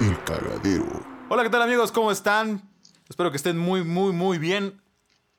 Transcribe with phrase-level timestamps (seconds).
[0.00, 0.86] El cagadero.
[1.28, 1.90] Hola, ¿qué tal amigos?
[1.90, 2.62] ¿Cómo están?
[3.08, 4.80] Espero que estén muy, muy, muy bien.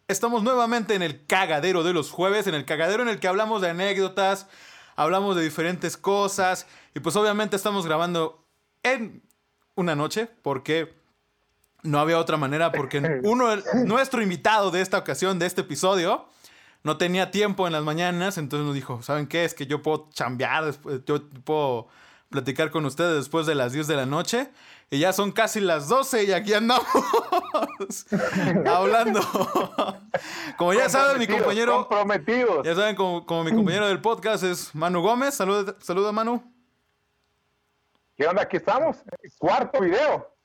[0.10, 3.62] Estamos nuevamente en el cagadero de los jueves, en el cagadero en el que hablamos
[3.62, 4.48] de anécdotas,
[4.98, 8.46] hablamos de diferentes cosas y pues obviamente estamos grabando
[8.84, 9.24] en
[9.76, 10.94] una noche porque
[11.84, 13.56] no había otra manera porque uno,
[13.86, 16.26] nuestro invitado de esta ocasión, de este episodio,
[16.84, 19.46] no tenía tiempo en las mañanas, entonces nos dijo, ¿saben qué?
[19.46, 20.74] Es que yo puedo chambear,
[21.06, 21.88] yo puedo
[22.30, 24.50] platicar con ustedes después de las 10 de la noche.
[24.92, 26.86] Y ya son casi las 12 y aquí andamos
[28.66, 29.22] hablando.
[30.58, 32.66] Como ya saben, mi compañero, Comprometidos.
[32.66, 35.36] ya saben, como, como mi compañero del podcast es Manu Gómez.
[35.36, 36.42] Saluda, saluda Manu.
[38.18, 38.42] ¿Qué onda?
[38.44, 38.98] Aquí estamos.
[39.38, 40.36] Cuarto video.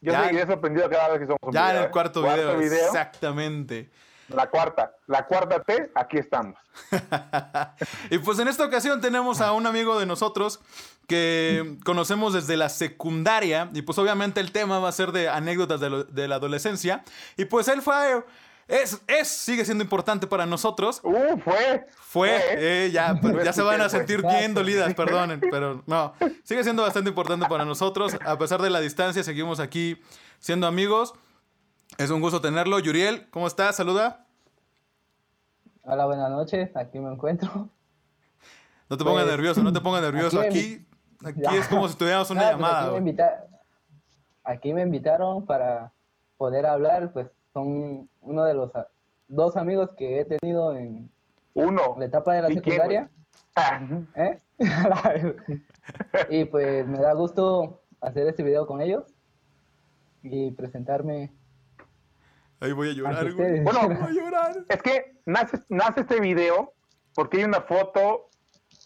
[0.00, 1.90] Yo Ya- seguiré sorprendido cada vez que somos un Ya en video, el ¿eh?
[1.90, 3.90] cuarto, video, Exactamente.
[4.28, 4.94] La cuarta.
[5.06, 6.56] La cuarta T, aquí estamos.
[8.10, 10.60] Y pues en esta ocasión tenemos a un amigo de nosotros
[11.06, 15.80] que conocemos desde la secundaria y pues obviamente el tema va a ser de anécdotas
[15.80, 17.04] de, lo- de la adolescencia
[17.36, 18.24] y pues él fue,
[18.68, 21.00] es, es, sigue siendo importante para nosotros.
[21.02, 21.86] Uh, fue.
[21.96, 22.40] Fue, Fue.
[22.86, 27.10] eh, ya, ya se van a sentir bien dolidas, perdonen, pero no, sigue siendo bastante
[27.10, 28.16] importante para nosotros.
[28.24, 30.00] A pesar de la distancia, seguimos aquí
[30.38, 31.12] siendo amigos.
[31.98, 32.78] Es un gusto tenerlo.
[32.78, 33.76] Yuriel, ¿cómo estás?
[33.76, 34.26] Saluda.
[35.82, 37.68] Hola, buenas noches, aquí me encuentro.
[38.88, 40.40] No te pongas Pues, nervioso, no te pongas nervioso.
[40.40, 40.86] aquí Aquí,
[41.24, 41.54] aquí Ya.
[41.56, 42.78] es como si tuviéramos una Ah, pues llamada.
[42.78, 43.00] aquí, me güey.
[43.00, 43.44] invita-
[44.44, 45.92] aquí me invitaron para
[46.36, 48.88] poder hablar, pues son uno de los a-
[49.28, 51.10] dos amigos que he tenido en
[51.54, 51.94] Uno.
[51.98, 53.10] la etapa de la ¿Y quién, secundaria.
[53.56, 53.80] Ah,
[54.16, 54.40] ¿eh?
[56.30, 59.04] y pues me da gusto hacer este video con ellos
[60.22, 61.32] y presentarme
[62.60, 63.60] Ahí voy a llorar, güey.
[63.60, 64.56] Bueno, Voy a llorar.
[64.68, 66.72] Es que nace, nace este video
[67.14, 68.30] porque hay una foto.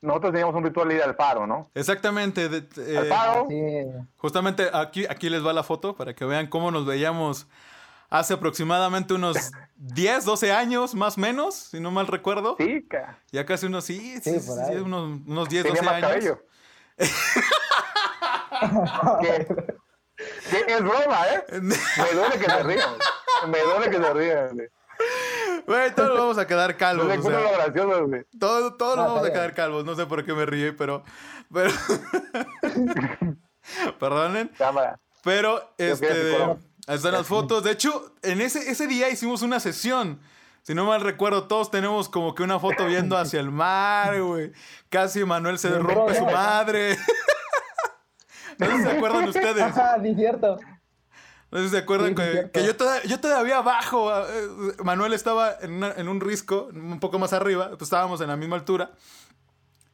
[0.02, 1.70] Nosotros teníamos un ritual de ir al faro, ¿no?
[1.74, 2.48] Exactamente.
[2.48, 3.46] de- eh, Al faro.
[3.48, 3.84] Sí,
[4.16, 7.46] justamente aquí, aquí les va la foto para que vean cómo nos veíamos
[8.10, 9.36] hace aproximadamente unos
[9.76, 12.56] 10, 12 años, más o menos, si no mal recuerdo.
[12.58, 16.38] Sí, ca- Ya casi unos, sí, sí, Sí, unos, unos 10, tenía 12 más años.
[20.68, 21.44] es broma, ¿eh?
[21.60, 22.90] Me duele que se rían.
[23.48, 24.58] Me duele que se rían.
[25.68, 25.94] Güey.
[25.94, 27.06] Todos nos vamos a quedar No calvos.
[27.06, 28.24] le o encuentro sea, lo gracioso, güey.
[28.38, 29.84] todos todos nos Ah, vamos a quedar calvos.
[29.84, 31.04] No sé por qué me ríe, pero.
[31.52, 31.70] pero
[34.00, 34.48] Perdonen.
[34.58, 34.98] Cámara.
[35.22, 36.36] Pero, este,
[36.86, 37.62] ahí están las fotos.
[37.64, 40.20] De hecho, en ese, ese día hicimos una sesión.
[40.62, 44.52] Si no mal recuerdo, todos tenemos como que una foto viendo hacia el mar, güey.
[44.90, 46.96] Casi Manuel se rompe su madre.
[48.58, 49.62] no sé si se acuerdan ustedes.
[49.62, 50.58] Ajá, sí, cierto.
[51.50, 52.14] No sé si se acuerdan Sí,
[52.52, 54.12] que, yo, toda- yo todavía abajo.
[54.26, 54.48] eh,
[54.84, 57.68] Manuel estaba en, una- en un risco, un poco más arriba.
[57.70, 58.90] Pues estábamos en la misma altura.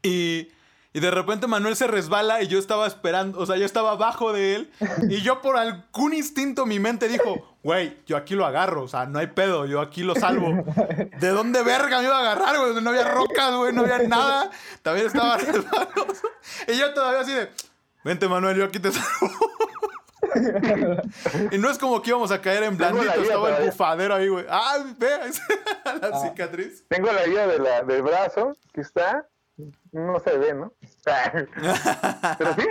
[0.02, 0.48] Y,
[0.92, 4.32] y de repente Manuel se resbala y yo estaba esperando, o sea, yo estaba abajo
[4.32, 4.72] de él.
[5.08, 9.06] Y yo por algún instinto mi mente dijo, güey, yo aquí lo agarro, o sea,
[9.06, 10.50] no hay pedo, yo aquí lo salvo.
[11.20, 12.82] ¿De dónde verga me iba a agarrar, güey?
[12.82, 14.50] No había rocas, güey, no había nada.
[14.82, 16.28] También estaba resbaloso.
[16.68, 17.48] Y yo todavía así de,
[18.04, 19.30] vente Manuel, yo aquí te salvo.
[21.52, 24.44] y no es como que íbamos a caer en blandito, estaba el bufadero ahí, güey.
[24.48, 25.08] Ah, ve,
[25.84, 26.20] la Ah.
[26.20, 26.84] cicatriz.
[26.88, 29.26] Tengo la herida de la, del brazo, que está.
[29.92, 30.72] No se ve, ¿no?
[32.38, 32.66] Pero sí.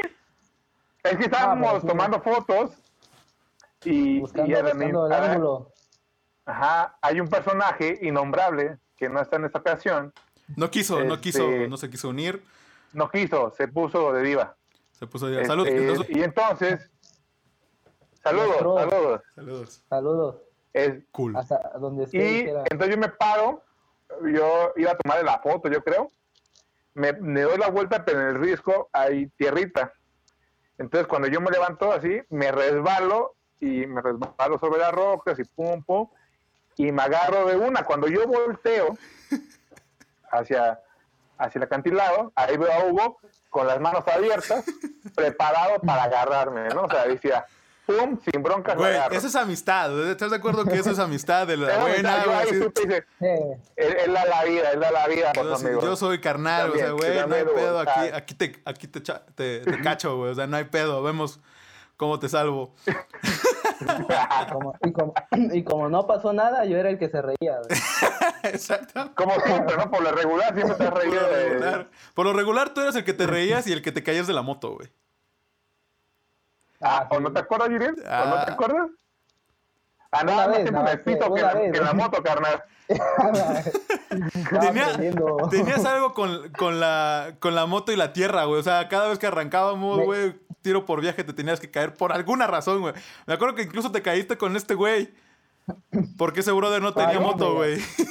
[1.04, 1.88] Es que estábamos pero sí.
[1.88, 2.72] tomando fotos
[3.84, 5.72] y, Buscando, y buscando el ángulo.
[6.46, 10.14] Ajá, hay un personaje innombrable que no está en esta ocasión.
[10.56, 12.44] No quiso, no Este- quiso, no se quiso unir.
[12.94, 14.56] No quiso, se puso de diva.
[14.92, 15.44] Se puso ya.
[15.46, 15.68] Salud.
[15.68, 16.92] Este, entonces- y entonces,
[18.24, 19.22] saludos, Nuestro- saludos.
[19.36, 19.84] Saludos.
[19.90, 20.36] Saludos.
[20.74, 21.36] Es- Cool.
[21.38, 22.18] Hasta donde esté.
[22.18, 23.62] y entonces yo me paro,
[24.34, 26.10] yo iba a tomarle la foto, yo creo.
[26.96, 29.94] Me, me doy la vuelta, pero en el risco hay tierrita.
[30.78, 35.44] Entonces cuando yo me levanto así, me resbalo y me resbalo sobre las rocas y
[35.44, 36.10] pum, pum,
[36.76, 37.84] y me agarro de una.
[37.84, 38.98] Cuando yo volteo
[40.32, 40.80] hacia,
[41.38, 43.18] hacia el acantilado, ahí veo a Hugo
[43.50, 44.66] con las manos abiertas,
[45.16, 46.84] preparado para agarrarme, ¿no?
[46.84, 47.46] O sea, decía,
[47.86, 50.10] pum, sin broncas, Güey, eso es amistad.
[50.10, 52.24] ¿Estás de acuerdo que eso es amistad de la buena?
[52.26, 52.50] yo ahí
[53.20, 55.82] Eh, él da la vida, él da la vida por Yo, amigo.
[55.82, 57.80] yo soy carnal, o sea, güey, no hay pedo.
[57.80, 60.32] Aquí, aquí, te, aquí te, cha- te, te cacho, güey.
[60.32, 61.02] O sea, no hay pedo.
[61.04, 61.40] Vemos
[61.98, 62.74] cómo te salvo.
[64.52, 65.14] como- y, como,
[65.54, 67.58] y como no pasó nada, yo era el que se reía.
[67.60, 67.80] güey.
[68.44, 69.12] Exacto.
[69.16, 69.90] Como siempre, ¿no?
[69.90, 71.50] Por lo regular siempre te has Por de...
[71.50, 74.28] regular, por lo regular, tú eres el que te reías y el que te caías
[74.28, 74.90] de la moto, güey.
[76.84, 77.24] Ah, ¿o sí.
[77.24, 77.94] no te acuerdas, Yuriel?
[78.00, 78.44] ¿O no Ah.
[78.46, 78.90] te acuerdas?
[80.22, 81.72] Una más vez, pito que, la- vez.
[81.72, 82.64] que en la moto, carnal.
[84.62, 84.98] Tenía-.
[85.50, 88.60] Tenías algo con, con la, con la moto y la tierra, güey.
[88.60, 91.96] O sea, cada vez que arrancábamos, Me- güey, tiro por viaje, te tenías que caer
[91.96, 92.94] por alguna razón, güey.
[93.26, 95.12] Me acuerdo que incluso te caíste con este güey.
[96.18, 97.80] Porque ese brother no tenía Ay, moto, güey.
[97.80, 98.06] Sí,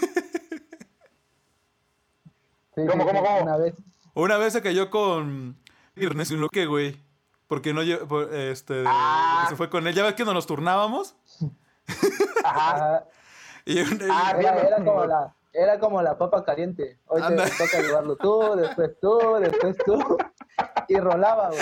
[2.74, 3.42] ¿Cómo, sí, cómo, cómo?
[3.42, 3.74] Una vez.
[4.14, 5.56] Una vez se cayó con
[5.94, 6.98] Ernesto Loque, güey.
[7.52, 9.44] Porque no este Ah.
[9.50, 9.92] se fue con él.
[9.94, 11.14] Ya ves que nos turnábamos.
[12.42, 12.70] Ajá.
[12.74, 13.04] Ajá.
[13.66, 16.98] Y un- Ah, Era, era como la, era como la papa caliente.
[17.04, 20.16] Hoy te toca llevarlo tú, después tú, después tú.
[20.88, 21.60] Y rolaba, güey.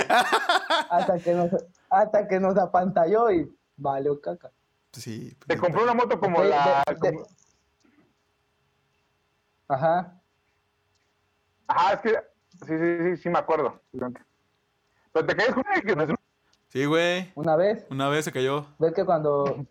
[0.91, 1.51] Hasta que nos,
[1.91, 4.53] hasta que nos apantalló y valió caca.
[4.93, 5.37] Sí.
[5.49, 6.85] Te compré una moto como De- la.
[6.87, 7.27] de- de- como-
[9.67, 10.15] Ajá.
[11.67, 12.11] Ajá, es que.
[12.65, 13.81] Sí, sí, sí, sí, me acuerdo.
[15.13, 16.11] Pero te caes con él, que no es-
[16.69, 17.33] Sí, güey.
[17.35, 18.65] Una vez, Una vez se cayó.
[18.79, 19.67] ves que cuando.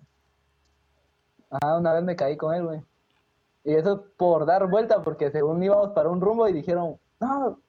[1.50, 2.82] Ajá, una vez me caí con él, güey.
[3.64, 7.60] Y eso por dar vuelta, porque según íbamos para un rumbo y dijeron, no,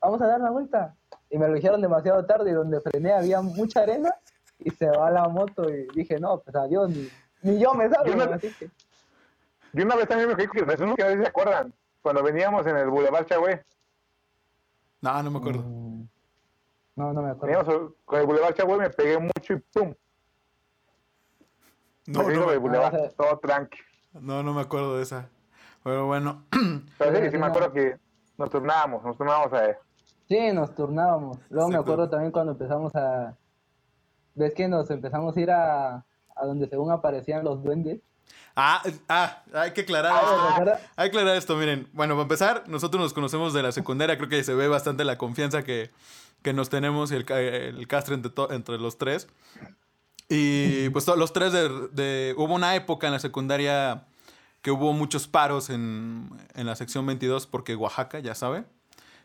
[0.00, 0.94] vamos a dar la vuelta.
[1.30, 4.14] Y me lo dijeron demasiado tarde y donde frené había mucha arena
[4.58, 7.08] y se va la moto y dije, no, pues adiós, ni,
[7.42, 8.06] ni yo me salgo.
[8.10, 8.70] Yo no- así que-
[9.72, 11.72] Yo una vez también me caí con Ernesto, que a veces se acuerdan.
[12.02, 13.64] Cuando veníamos en el Boulevard Chagüe.
[15.00, 15.62] No, no me acuerdo.
[15.62, 15.91] Mm,
[16.96, 17.94] No, no me acuerdo.
[18.04, 19.94] Con el Boulevard Chagüe, me pegué mucho y ¡pum!
[22.06, 23.78] No, me no, el Boulevard, Ah, todo tranqui.
[24.14, 25.28] no, no me acuerdo de esa.
[25.84, 26.44] Pero bueno.
[26.98, 27.96] Pero sí, Sí, me acuerdo que
[28.38, 29.78] nos turnábamos, nos turnábamos a
[30.28, 31.38] Sí, nos turnábamos.
[31.50, 33.36] Luego me acuerdo también cuando empezamos a...
[34.34, 35.94] ¿Ves que nos empezamos a ir a,
[36.36, 38.00] a donde según aparecían los duendes?
[38.56, 40.86] Ah, ah, hay que aclarar Ah, esto.
[40.96, 41.88] Hay que aclarar esto, miren.
[41.92, 44.16] Bueno, para empezar, nosotros nos conocemos de la secundaria.
[44.16, 45.90] Creo que se ve bastante la confianza que,
[46.42, 49.28] que nos tenemos el, el castre entre, entre los tres.
[50.28, 54.04] Y pues los tres de, de- Hubo una época en la secundaria
[54.62, 58.64] que hubo muchos paros en, en la sección 22 porque Oaxaca, ya sabe.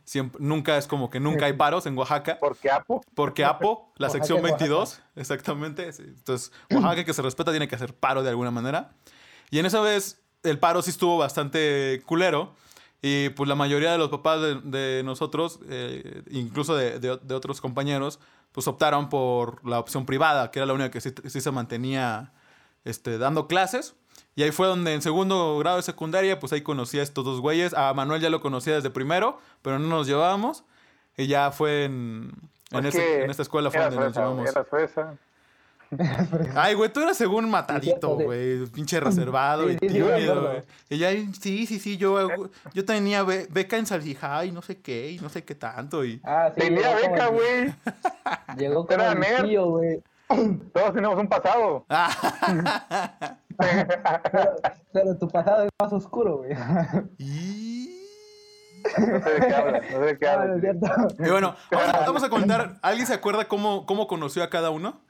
[0.04, 2.38] Siempre, nunca es como que nunca hay paros en Oaxaca.
[2.40, 4.58] Porque Apo, Porque APO, la Oaxaca sección es Oaxaca.
[4.66, 5.90] 22, exactamente.
[6.00, 8.92] Entonces, Oaxaca que se respeta tiene que hacer paro de alguna manera.
[9.52, 12.54] Y en esa vez, el paro sí estuvo bastante culero.
[13.02, 17.36] Y pues la mayoría de los papás de, de nosotros, eh, incluso de, de- de
[17.36, 18.20] otros compañeros,
[18.52, 22.32] pues optaron por la opción privada, que era la única que sí, sí se mantenía
[22.86, 23.96] este, dando clases.
[24.36, 27.40] Y ahí fue donde en segundo grado de secundaria, pues ahí conocí a estos dos
[27.40, 27.74] güeyes.
[27.74, 30.64] A Manuel ya lo conocía desde primero, pero no nos llevábamos.
[31.16, 32.32] Y ya fue en,
[32.72, 34.50] en, es ese- en esta escuela fue donde nos fresa, llevamos.
[36.56, 38.24] Ay, güey, tú eras según matadito, sí.
[38.26, 38.66] güey.
[38.68, 40.64] Pinche reservado Sí, y tímido, güey.
[40.90, 42.28] Y ya, sí, sí, sí, yo,
[42.74, 46.04] yo tenía be- beca en Salsijá y no sé qué, y no sé qué tanto.
[46.04, 46.20] Y...
[46.24, 46.62] Ah, sí.
[46.62, 47.74] Tenía beca, güey.
[48.58, 49.46] Llegó Era el nerd.
[49.48, 50.02] tío, güey.
[50.74, 51.86] Todos tenemos un pasado.
[53.60, 54.56] Pero,
[54.94, 56.52] pero tu pasado es más oscuro, güey.
[57.18, 57.90] y...
[59.00, 61.14] No sé de qué hablas, no sé de qué Ah, no hablas.
[61.20, 62.78] Y bueno, vamos a, vamos a comentar.
[62.84, 65.02] ¿Alguien se acuerda cómo, cómo conoció a cada uno?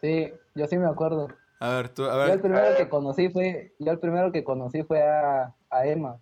[0.00, 1.28] Sí, yo sí me acuerdo.
[1.58, 2.40] A ver, tú, a Yo el ver.
[2.40, 6.16] primero que conocí fue, yo el primero que conocí fue a, a Emma.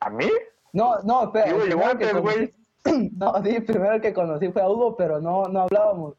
[0.00, 0.28] ¿A mí?
[0.72, 1.46] No, no, espera.
[1.50, 2.52] El antes, güey.
[2.84, 6.14] conocí- No, sí, el primero que conocí fue a Hugo, pero no, no hablábamos.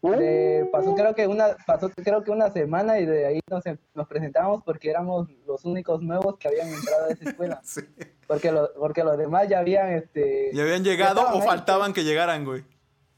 [0.00, 3.64] Uh, pasó creo que una, pasó creo que una semana y de ahí nos,
[3.94, 7.60] nos presentamos porque éramos los únicos nuevos que habían entrado a esa escuela.
[7.64, 7.80] Sí.
[8.28, 10.50] Porque, lo- porque los demás ya habían, este...
[10.52, 12.62] ¿Y habían llegado o ahí, faltaban que llegaran, güey?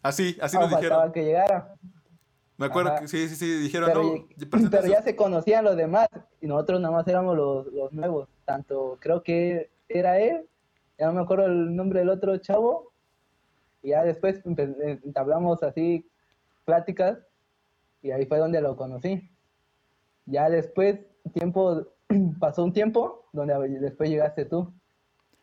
[0.03, 1.13] Así, así ah, nos faltaba dijeron.
[1.13, 1.75] que llegara.
[2.61, 3.01] Me acuerdo Ajá.
[3.01, 4.69] que sí, sí, sí, dijeron, Pero, no, y- preséntense.
[4.71, 6.09] pero ya se conocían los demás
[6.43, 8.29] y nosotros nada más éramos los, los nuevos.
[8.45, 10.47] Tanto creo que era él,
[10.99, 12.93] ya no me acuerdo el nombre del otro chavo,
[13.83, 16.07] y ya después entablamos así
[16.67, 17.19] pláticas
[18.03, 19.31] y ahí fue donde lo conocí.
[20.27, 21.01] Ya después,
[21.33, 21.87] tiempo,
[22.39, 24.71] pasó un tiempo donde después llegaste tú.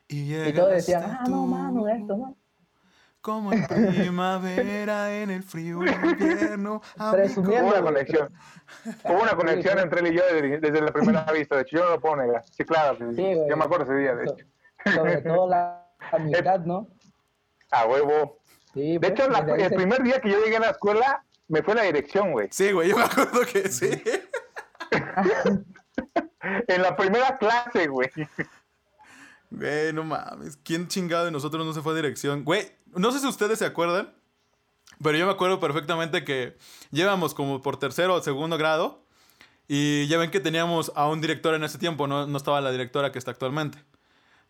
[0.08, 2.36] Y, Y todos decían, ah, no, mano, esto, no.
[3.28, 6.82] Como en primavera, en el frío invierno.
[7.12, 7.66] Presumiendo.
[7.68, 8.34] Hubo una conexión.
[9.04, 11.58] Hubo una conexión entre él y yo desde, desde la primera vista.
[11.58, 12.46] De hecho, yo no lo puedo negar.
[12.50, 12.96] Sí, claro.
[12.98, 14.46] sí, Sí, yo me acuerdo ese día, de hecho.
[14.96, 16.88] sobre todo la amistad, ¿no?
[17.72, 18.40] A huevo.
[18.74, 21.62] Sí, De pues, hecho, la- el primer día que yo llegué a la escuela, me
[21.64, 22.48] fue la dirección, güey.
[22.50, 23.90] Sí, güey, yo me acuerdo que sí.
[26.70, 28.10] En la primera clase, güey.
[29.50, 30.58] Güey, no mames.
[30.64, 32.44] ¿Quién chingado de nosotros no se fue a dirección?
[32.44, 34.14] Güey, no sé si ustedes se acuerdan,
[35.02, 36.58] pero yo me acuerdo perfectamente que
[36.92, 39.04] llevamos como por tercero o segundo grado
[39.68, 42.72] y ya ven que teníamos a un director en ese tiempo, no, no estaba la
[42.72, 43.78] directora que está actualmente.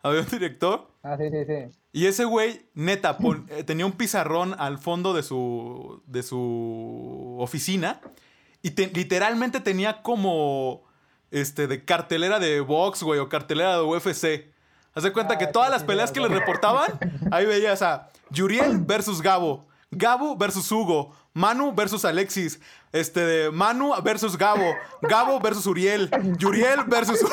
[0.02, 1.78] Había un director Ah, sí, sí, sí.
[1.92, 7.36] y ese güey, neta, pon- eh, tenía un pizarrón al fondo de su, de su
[7.40, 8.00] oficina
[8.62, 10.82] Y te- literalmente tenía como.
[11.30, 14.50] Este, de cartelera de box, güey, o cartelera de UFC.
[14.94, 16.98] Haz de cuenta Ah, que sí, todas las peleas que le reportaban,
[17.32, 22.60] ahí veías a Yuriel versus Gabo, Gabo versus Hugo, Manu versus Alexis,
[22.92, 27.20] este de Manu versus Gabo, Gabo versus Uriel, Yuriel versus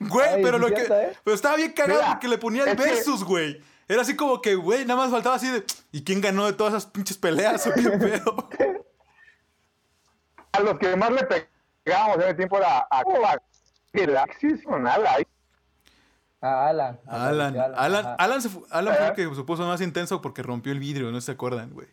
[0.00, 1.16] Güey, Ay, pero lo que ¿eh?
[1.22, 3.62] pero estaba bien cagado Mira, porque le ponían es que- versus, güey.
[3.86, 6.72] Era así como que, güey, nada más faltaba así de ¿y quién ganó de todas
[6.72, 8.48] esas pinches peleas o qué pedo?
[10.52, 11.24] A los que más le
[11.84, 13.02] pegábamos en el tiempo era a, a
[13.92, 15.14] Alexis o nada.
[15.14, 15.26] ahí.
[16.46, 17.00] A Alan.
[17.06, 20.72] Alan, Alan, Alan, se fu- Alan fue el que se puso más intenso porque rompió
[20.72, 21.88] el vidrio, no se acuerdan, güey.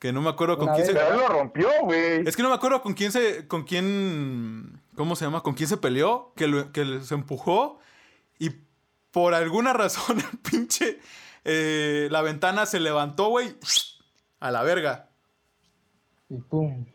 [0.00, 1.00] Que no me acuerdo con Una quién vez, se...
[1.00, 2.26] Pero él lo rompió, güey.
[2.26, 3.46] Es que no me acuerdo con quién se...
[3.46, 4.80] con quién...
[4.96, 5.42] ¿Cómo se llama?
[5.42, 7.78] Con quién se peleó, que, lo- que se empujó
[8.40, 8.50] y
[9.12, 10.98] por alguna razón el pinche...
[11.44, 13.54] eh, la ventana se levantó, güey,
[14.40, 15.08] a la verga.
[16.28, 16.86] Y pum.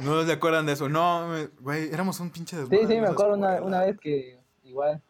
[0.00, 0.88] No se acuerdan de eso.
[0.88, 1.28] No,
[1.60, 5.02] güey, éramos un pinche Sí, desmadre sí, en me acuerdo una vez que igual.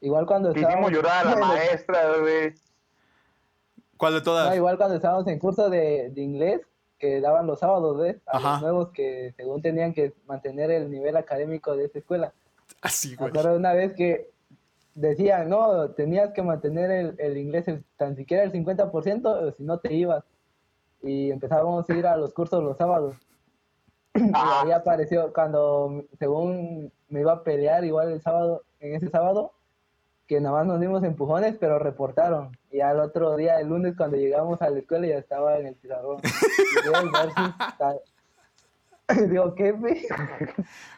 [0.00, 0.92] Igual cuando hicimos estábamos.
[0.92, 2.54] llorar a la maestra, güey.
[3.96, 4.48] ¿Cuál de todas?
[4.50, 6.60] No, igual cuando estábamos en curso de, de inglés,
[6.98, 8.16] que daban los sábados, ¿ves?
[8.26, 8.52] A Ajá.
[8.52, 12.32] los nuevos que según tenían que mantener el nivel académico de esa escuela.
[12.82, 13.32] Así, güey.
[13.32, 14.30] de una vez que
[14.94, 19.62] decían, no, tenías que mantener el, el inglés el- tan siquiera el 50% o si
[19.64, 20.24] no te ibas.
[21.02, 23.16] Y empezábamos a ir a los cursos los sábados.
[24.14, 29.08] Y Ah, ahí apareció cuando, según me iba a pelear igual el sábado, en ese
[29.10, 29.52] sábado,
[30.26, 32.56] que nada más nos dimos empujones, pero reportaron.
[32.72, 35.74] Y al otro día, el lunes, cuando llegamos a la escuela, ya estaba en el
[35.76, 36.20] pizarrón.
[36.24, 36.28] Y.
[39.28, 40.04] Digo, ¿qué, güey?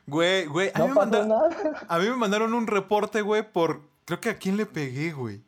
[0.07, 1.87] Güey, güey, a mí No me pasó manda- nada.
[1.89, 3.83] A mí me mandaron un reporte, güey, por.
[4.07, 5.43] Creo que a quién le pegué, güey.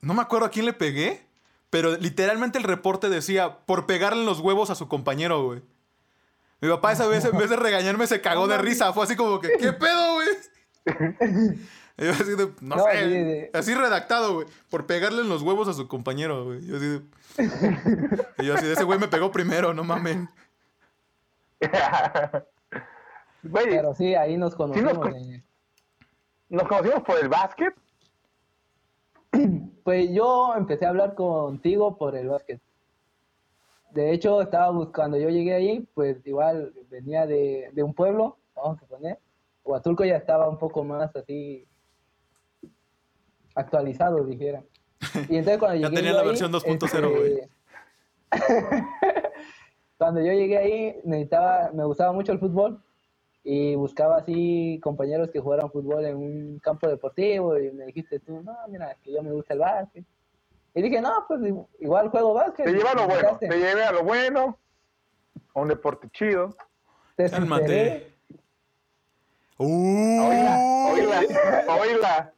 [0.00, 1.26] No me acuerdo a quién le pegué,
[1.68, 5.60] pero literalmente el reporte decía por pegarle los huevos a su compañero, güey.
[6.60, 8.92] Mi papá esa vez, en vez de regañarme, se cagó de risa.
[8.92, 10.28] Fue así como que, ¿qué pedo, güey?
[12.00, 13.50] Yo así de, no, No, sé, sí, sí.
[13.52, 14.46] así redactado, güey.
[14.70, 16.66] Por pegarle en los huevos a su compañero, güey.
[16.66, 17.02] Yo así de...
[18.38, 20.28] Y yo así de, ese güey me pegó primero, no mamen.
[23.42, 24.98] Güey, Pero sí, ahí nos conocimos.
[24.98, 25.42] con- eh.
[26.50, 27.74] nos conocimos por el básquet.
[29.82, 32.60] Pues yo empecé a hablar contigo por el básquet.
[33.92, 38.80] De hecho, estaba buscando, yo llegué ahí, pues igual venía de, de un pueblo, vamos
[38.82, 39.18] a poner.
[39.64, 41.66] Huatulco ya estaba un poco más así
[43.54, 44.62] actualizado, dijera.
[45.28, 47.40] Y entonces cuando Ya llegué tenía yo la ahí, versión 2.0, este, güey.
[49.98, 52.82] cuando yo llegué ahí, necesitaba, me gustaba mucho el fútbol
[53.42, 58.42] y buscaba así compañeros que jugaran fútbol en un campo deportivo y me dijiste tú,
[58.42, 60.04] no, mira, que yo me gusta el básquet.
[60.74, 61.40] Y dije, no, pues
[61.80, 62.66] igual juego básquet.
[62.66, 64.58] Te llevé a lo bueno, te llevé a lo bueno.
[65.54, 66.54] A un deporte chido.
[67.16, 68.14] Te Cálmate.
[69.58, 69.66] ¡Uh!
[69.66, 70.58] Oíla,
[70.92, 71.20] oíla,
[71.68, 72.34] oíla.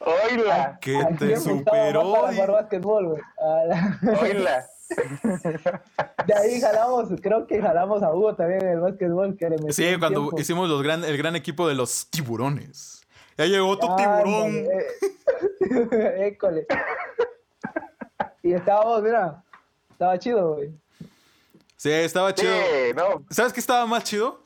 [0.00, 2.12] Oíla, Que te superó.
[2.12, 3.22] para di- jugar básquetbol, güey.
[3.40, 4.66] A la- oíla.
[6.26, 9.36] De ahí jalamos, creo que jalamos a Hugo también en el básquetbol.
[9.36, 10.40] Que le Sí, cuando tiempo.
[10.40, 13.02] hicimos los gran, el gran equipo de los tiburones.
[13.36, 14.54] Ya llegó tu tiburón.
[14.56, 14.86] eh.
[16.28, 16.66] École.
[18.42, 19.42] Y estábamos, mira,
[19.90, 20.70] estaba chido, güey.
[21.76, 22.52] Sí, estaba Sí, chido.
[22.96, 23.24] no.
[23.30, 24.42] ¿Sabes qué estaba más chido?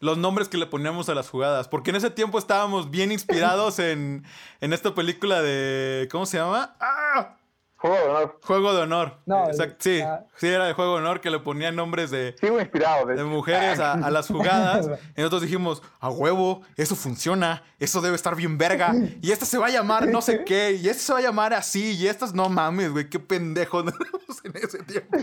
[0.00, 1.68] Los nombres que le poníamos a las jugadas.
[1.68, 4.24] Porque en ese tiempo estábamos bien inspirados en,
[4.60, 6.08] en esta película de.
[6.10, 6.74] ¿Cómo se llama?
[6.80, 7.36] ¡Ah!
[7.76, 8.38] Juego de honor.
[8.42, 9.18] Juego de honor.
[9.24, 10.26] No, Exacto, sí, ah.
[10.36, 13.06] sí, era de Juego de honor que le ponían nombres de, Sigo inspirado.
[13.06, 14.86] de- de mujeres a, a las jugadas.
[15.16, 18.92] Y nosotros dijimos, a huevo, eso funciona, eso debe estar bien verga.
[19.22, 21.54] Y esta se va a llamar no sé qué, y esta se va a llamar
[21.54, 23.80] así, y estas no mames, güey, qué pendejo
[24.44, 25.16] en ese tiempo.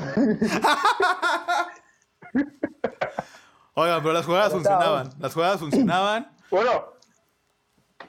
[3.79, 6.31] Oigan, pero las jugadas funcionaban, las jugadas funcionaban.
[6.49, 6.93] Bueno,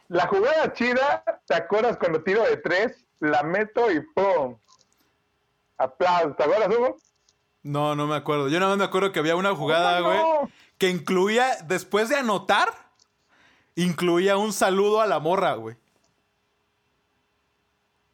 [0.07, 3.05] la jugada chida, ¿te acuerdas cuando tiro de tres?
[3.19, 4.57] La meto y ¡pum!
[5.77, 6.37] Aplausos.
[6.37, 6.97] ¿Te acuerdas, Hugo?
[7.65, 8.49] No, no me acuerdo.
[8.49, 10.51] Yo nada más me acuerdo que había una jugada, ¿Cómo güey, no?
[10.79, 12.69] que incluía, después de anotar,
[13.75, 15.77] incluía un saludo a la morra, güey.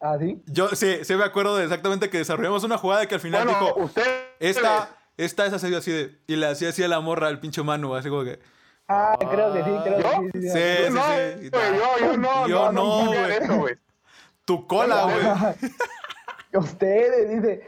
[0.00, 0.42] ¿Ah, sí?
[0.46, 3.60] Yo sí, sí me acuerdo de exactamente que desarrollamos una jugada que al final Bueno,
[3.60, 4.28] dijo, usted.
[4.40, 7.62] esta, esta es así, así de, y le hacía así a la morra al pinche
[7.62, 8.38] Manu, así como que,
[8.86, 10.30] Ah, creo que sí, creo ¿Yo?
[10.32, 10.48] que sí.
[10.48, 11.50] sí, Sí, Yo sí, no, sí.
[11.50, 13.32] yo, yo no, Yo no, no, no, no, güey.
[13.32, 13.74] eso, güey.
[14.44, 15.70] tu cola, güey.
[16.62, 17.66] Ustedes, dice,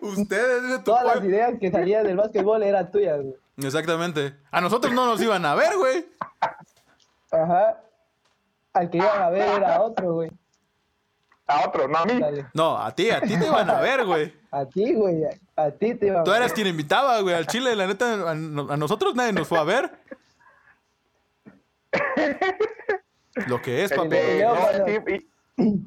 [0.00, 3.34] Ustedes de tu todas las ideas que salían del básquetbol eran tuyas, güey.
[3.58, 4.34] Exactamente.
[4.50, 6.06] A nosotros no nos iban a ver, güey.
[7.30, 7.80] Ajá.
[8.74, 10.30] Al que iban a ver era otro, güey.
[11.46, 12.20] A otro, no a mí.
[12.20, 12.46] Dale.
[12.52, 14.34] No, a ti, a ti te iban a ver, güey.
[14.50, 15.22] A ti, güey.
[15.56, 17.74] A ti te iba a Tú eras quien invitaba, güey, al Chile.
[17.74, 19.90] La neta, a, no- a nosotros nadie nos fue a ver.
[23.48, 24.16] Lo que es, papi.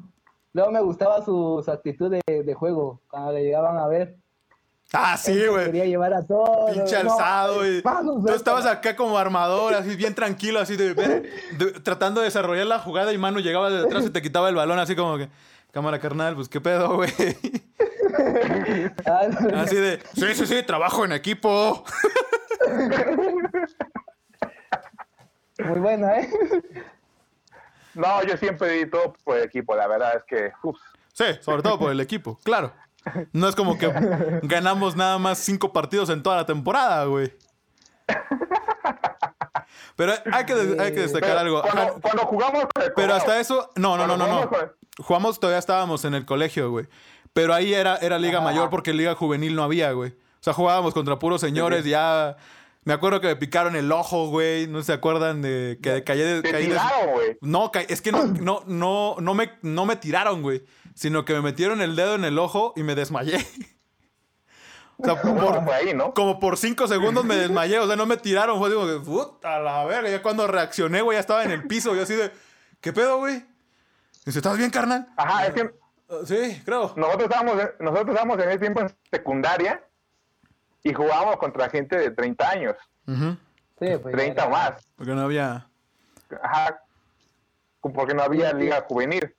[0.52, 4.16] Luego me gustaba su, su actitud de, de juego, cuando le llegaban a ver.
[4.92, 5.66] Ah, sí, güey.
[5.66, 6.72] Quería llevar a todos.
[6.72, 10.94] Pinche no, alzado, y vamos, Tú estabas acá como armador, así bien tranquilo, así de,
[10.94, 14.56] de- tratando de desarrollar la jugada y Manu llegaba de detrás y te quitaba el
[14.56, 15.28] balón, así como que,
[15.70, 17.10] cámara carnal, pues qué pedo, güey.
[19.54, 21.84] Así de, sí, sí, sí, trabajo en equipo.
[25.58, 26.30] Muy buena, ¿eh?
[27.94, 30.78] no, yo siempre di todo por el equipo, la verdad es que, uf,
[31.12, 32.72] Sí, sobre todo por el equipo, claro.
[33.32, 33.92] No es como que
[34.42, 37.32] ganamos nada más cinco partidos en toda la temporada, güey.
[39.96, 41.62] Pero hay que, hay que destacar pero algo.
[41.62, 44.34] Cuando, cuando jugamos el Pero hasta eso, no, no, no, no, no.
[44.48, 46.88] jugamos Jugamos, todavía estábamos en el colegio, güey.
[47.32, 50.10] Pero ahí era, era liga mayor porque liga juvenil no había, güey.
[50.10, 52.36] O sea, jugábamos contra puros señores, ya...
[52.82, 54.66] Me acuerdo que me picaron el ojo, güey.
[54.66, 56.40] ¿No se acuerdan de que caí de...
[56.40, 57.38] Te caí tiraron, güey.
[57.42, 60.64] No, ca- es que no, no, no, no, me, no me tiraron, güey.
[60.94, 63.46] Sino que me metieron el dedo en el ojo y me desmayé.
[64.96, 66.12] O sea, por- Fue ahí, ¿no?
[66.14, 67.78] como por cinco segundos me desmayé.
[67.78, 68.58] O sea, no me tiraron.
[68.58, 70.10] Fue como que, puta la verga.
[70.10, 71.94] Ya cuando reaccioné, güey, ya estaba en el piso.
[71.94, 72.30] Yo así de,
[72.80, 73.44] ¿qué pedo, güey?
[74.24, 75.06] Dice, ¿estás bien, carnal?
[75.16, 75.70] Ajá, es que "Ah,
[76.24, 76.92] sí, creo.
[76.96, 79.82] nosotros estábamos, nosotros estábamos en ese tiempo en secundaria
[80.82, 82.76] y jugábamos contra gente de 30 años,
[83.06, 83.36] Ujú.
[83.78, 84.86] Sí, pues, 30 o más.
[84.96, 85.66] Porque no había...
[86.42, 86.80] Ajá,
[87.80, 89.34] porque no había liga juvenil.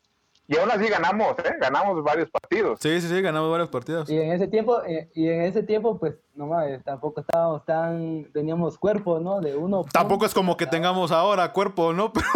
[0.47, 1.55] Y aún así ganamos, ¿eh?
[1.61, 2.79] Ganamos varios partidos.
[2.81, 4.09] Sí, sí, sí, ganamos varios partidos.
[4.09, 8.25] Y en ese tiempo, eh, y en ese tiempo, pues, no mames, tampoco estábamos tan,
[8.33, 9.39] teníamos cuerpo, ¿no?
[9.39, 9.85] De uno.
[9.93, 12.11] Tampoco es como que tengamos ahora cuerpo, ¿no?
[12.13, 12.27] Pero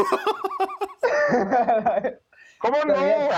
[2.65, 2.93] ¿Cómo no?
[2.95, 3.29] Bueno,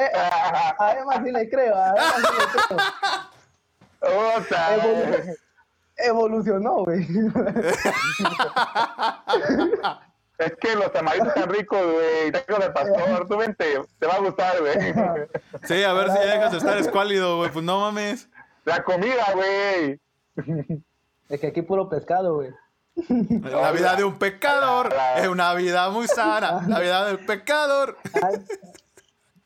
[0.00, 2.78] eh, a, a Emma sí le creo, a Emma sí le creo.
[4.36, 4.76] Otra.
[4.76, 5.36] Evolu-
[5.96, 7.06] evolucionó, güey.
[10.38, 12.32] Es que los tamaritos están ricos, güey.
[12.32, 13.28] Tacos de pastor.
[13.28, 14.72] Tú vente, te va a gustar, güey.
[15.64, 17.50] sí, a ver si ya dejas de estar escuálido, güey.
[17.50, 18.28] Pues no mames.
[18.64, 20.00] La comida, güey.
[21.28, 22.50] Es que aquí puro pescado, güey.
[22.96, 26.62] La vida de un pecador es una vida muy sana.
[26.68, 27.96] La vida del pecador.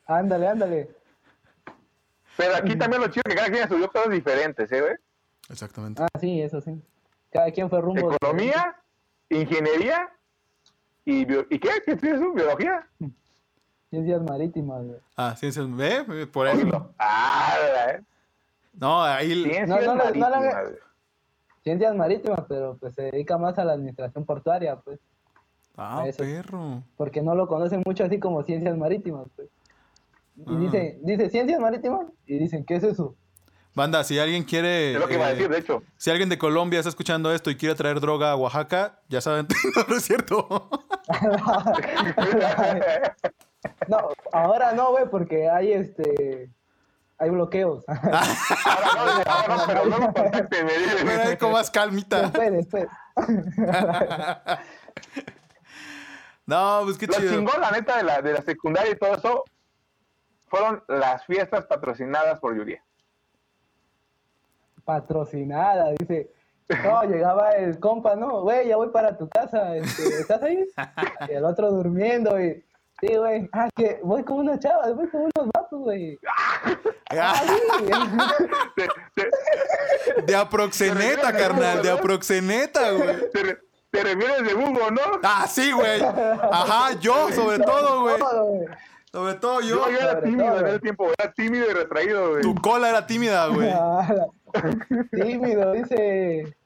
[0.06, 0.90] Ándale, ándale.
[2.36, 4.94] Pero aquí también lo chido es que cada quien estudió cosas diferentes, ¿eh, güey?
[5.50, 6.02] Exactamente.
[6.02, 6.82] Ah, sí, eso sí.
[7.32, 8.12] Cada quien fue rumbo.
[8.12, 8.76] Economía,
[9.28, 10.10] ingeniería
[11.04, 11.70] y, bio- ¿y qué?
[11.84, 12.32] ¿Qué es eso?
[12.32, 12.86] ¿Biología?
[13.90, 14.98] Ciencias marítimas, güey.
[15.16, 15.66] Ah, ciencias.
[15.76, 16.26] ¿Ve?
[16.26, 16.92] Por eso.
[16.98, 17.54] Ah,
[17.90, 18.00] ¿eh?
[18.72, 19.44] No, ahí.
[19.44, 20.78] Ciencias No, no, no, no, no, marítimas, güey.
[21.64, 25.00] Ciencias marítimas, pero pues se dedica más a la administración portuaria, pues.
[25.76, 26.18] Ah, eso.
[26.22, 26.82] perro.
[26.96, 29.48] Porque no lo conocen mucho así como ciencias marítimas, pues.
[30.36, 30.58] Y Ah.
[30.60, 33.16] dice, dice ciencias marítimas y dicen, ¿qué es eso?
[33.76, 34.92] Banda, si alguien quiere.
[34.92, 35.82] Es lo que iba a eh, decir, de hecho.
[35.96, 39.48] Si alguien de Colombia está escuchando esto y quiere traer droga a Oaxaca, ya saben,
[39.76, 40.68] no, no es cierto.
[43.88, 43.98] No,
[44.32, 46.50] ahora no, güey, porque hay este
[47.18, 47.84] hay bloqueos.
[47.88, 50.96] Ahora no, ahora no, pero no lo contacten, me dice.
[51.04, 52.22] Pero con más calmita.
[52.22, 52.86] después, después.
[56.46, 57.32] No, pues qué Lo chido.
[57.32, 59.44] chingón, la neta, de la, de la secundaria y todo eso,
[60.48, 62.84] fueron las fiestas patrocinadas por Yuria.
[64.84, 66.30] Patrocinada, dice.
[66.82, 70.66] No, llegaba el compa, no, güey, ya voy para tu casa, este, ¿estás ahí?
[71.28, 72.62] Y el otro durmiendo, y,
[73.00, 76.18] sí, güey, ah, que voy con una chava, voy con unos güey.
[80.26, 83.30] De aproxeneta, carnal, de aproxeneta, güey.
[83.30, 83.58] te re-
[83.90, 85.00] te refieres de Hugo, ¿no?
[85.22, 86.02] Ah, sí, güey.
[86.02, 88.16] Ajá, yo, sobre todo, güey.
[89.12, 89.88] Sobre todo yo.
[89.88, 90.58] Yo, yo era tímido todo.
[90.60, 92.42] en ese tiempo, era tímido y retraído, güey.
[92.42, 93.70] Tu cola era tímida, güey.
[94.56, 94.66] Ah,
[95.10, 96.56] Tímido, dice.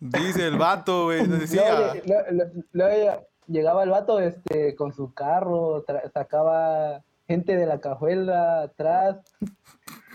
[0.00, 1.24] Dice el vato, güey.
[1.24, 1.94] Decía.
[2.04, 9.18] Luego, luego llegaba el vato este, con su carro, sacaba gente de la cajuela atrás.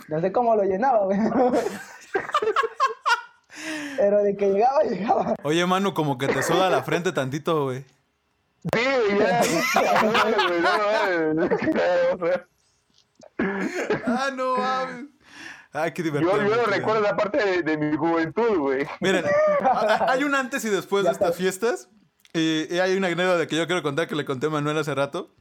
[0.10, 1.18] No sé cómo lo llenaba, güey.
[3.98, 5.34] Pero de que llegaba, llegaba.
[5.44, 7.86] Oye, mano, como que te suda la frente tantito, güey.
[8.74, 9.42] Sí, güey, ya.
[10.04, 10.70] No mames, güey, no
[12.20, 12.42] mames.
[14.06, 15.06] Ah, no mames.
[15.72, 16.44] Ay, qué Yo, divertido.
[16.44, 18.86] yo no recuerdo esa parte de, de mi juventud, güey.
[19.00, 19.24] Miren,
[20.10, 21.88] hay un antes y después de estas fiestas.
[22.34, 24.94] Y, y hay una anécdota que yo quiero contar que le conté a Manuel hace
[24.94, 25.34] rato.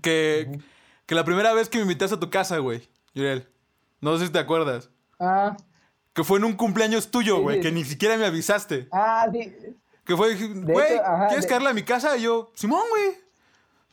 [0.00, 0.58] Que,
[1.06, 3.48] que la primera vez que me invitaste a tu casa, güey, Yuriel.
[4.00, 4.88] No sé si te acuerdas.
[5.20, 5.56] Ah,
[6.14, 7.62] Que fue en un cumpleaños tuyo, güey, sí.
[7.62, 8.88] que ni siquiera me avisaste.
[8.92, 9.52] ah, sí.
[10.04, 12.16] Que fue, güey, ¿quieres de- caerle a mi casa?
[12.16, 13.22] Y yo, Simón, güey.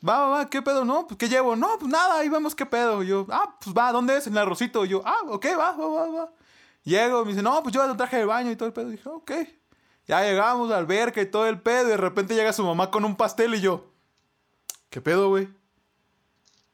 [0.07, 0.85] Va, va, va, ¿qué pedo?
[0.85, 1.55] No, pues, ¿qué llevo?
[1.57, 3.03] No, pues nada, ahí vemos qué pedo.
[3.03, 4.25] Y yo, ah, pues va, ¿dónde es?
[4.27, 4.85] En el arrocito.
[4.85, 6.31] Y yo, ah, ok, va, va, va, va.
[6.83, 8.87] Llego, me dice, no, pues yo el traje de baño y todo el pedo.
[8.87, 9.31] Y dije, ok.
[10.07, 11.87] Ya llegamos a la alberca y todo el pedo.
[11.87, 13.91] Y de repente llega su mamá con un pastel y yo,
[14.89, 15.49] ¿qué pedo, güey?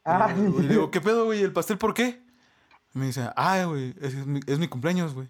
[0.06, 1.42] Ah, Y le digo, ¿qué pedo, güey?
[1.42, 2.20] ¿El pastel por qué?
[2.94, 5.28] Y me dice, ay, güey, es, es mi, es mi cumpleaños, güey.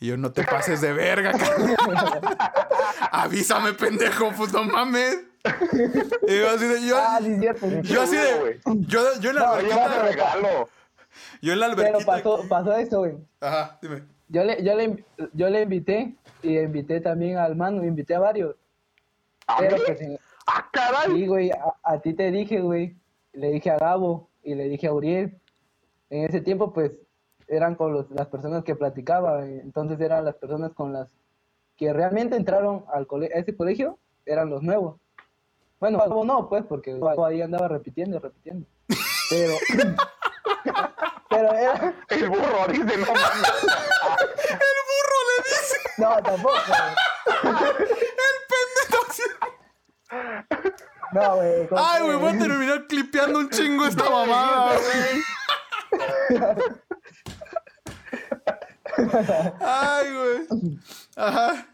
[0.00, 1.76] Y yo, no te pases de verga, cabrón.
[3.10, 5.18] Avísame, pendejo, pues no mames.
[6.26, 7.66] Y yo así de, yo, ah, sí, cierto.
[7.82, 8.60] yo así de, güey.
[8.86, 10.68] yo, yo en la No, alberquita, regalo.
[11.40, 13.14] yo en la Pero pasó, pasó eso, güey.
[13.40, 14.02] Ajá, dime.
[14.28, 18.56] Yo le, yo, le, yo le invité y invité también al mano, invité a varios.
[19.46, 19.82] ¿A Pero mí?
[19.86, 19.98] pues
[20.48, 21.12] ¡Ah, caray!
[21.12, 22.96] sí, güey, a, a ti te dije, güey.
[23.36, 25.38] Le dije a Gabo y le dije a Uriel.
[26.10, 26.92] En ese tiempo, pues,
[27.48, 29.44] eran con los- las personas que platicaba.
[29.46, 31.08] Entonces eran las personas con las
[31.76, 34.96] que realmente entraron al cole a ese colegio, eran los nuevos.
[35.78, 38.66] Bueno, Gabo no, pues, porque Gabo ahí andaba repitiendo y repitiendo.
[39.28, 39.52] Pero,
[41.28, 42.92] pero era, El burro dice, no.
[42.92, 43.04] El
[44.88, 46.54] burro le dice, no, tampoco.
[47.44, 47.56] el
[50.08, 50.55] pendejo.
[51.18, 51.28] Así.
[51.28, 51.66] No, güey.
[51.68, 55.22] ¿cómo Ay, güey, voy a terminar clipeando un chingo esta mamada, güey.
[59.60, 60.78] Ay, güey.
[61.16, 61.66] Ajá.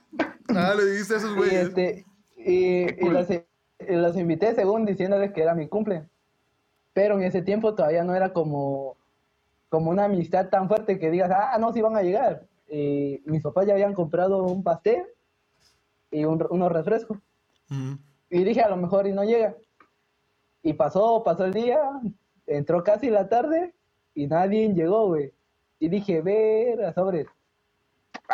[0.55, 1.69] Ah, le dijiste a esos Y, güeyes.
[1.69, 2.05] este,
[2.37, 3.43] y, y los, y
[3.89, 6.09] los invité según diciéndoles que era mi cumple.
[6.93, 8.97] Pero en ese tiempo todavía no era como,
[9.71, 12.47] como una amistad tan fuerte que digas, ah, no, sí van a llegar.
[12.69, 15.05] Y mis papás ya habían comprado un pastel
[16.11, 17.19] y un- unos refrescos.
[17.71, 17.99] Ujú.
[18.33, 19.55] Y dije, a lo mejor y no llega.
[20.63, 21.79] Y pasó, pasó el día,
[22.47, 23.75] entró casi la tarde
[24.15, 25.35] y nadie llegó, güey.
[25.79, 27.27] Y dije, ver, sobres.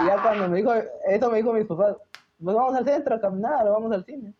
[0.00, 0.72] Y ya cuando me dijo,
[1.04, 1.96] eso me dijo mis papás,
[2.40, 4.32] pues vamos al centro a caminar, o vamos al cine.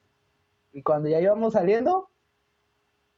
[0.73, 2.09] Y cuando ya íbamos saliendo,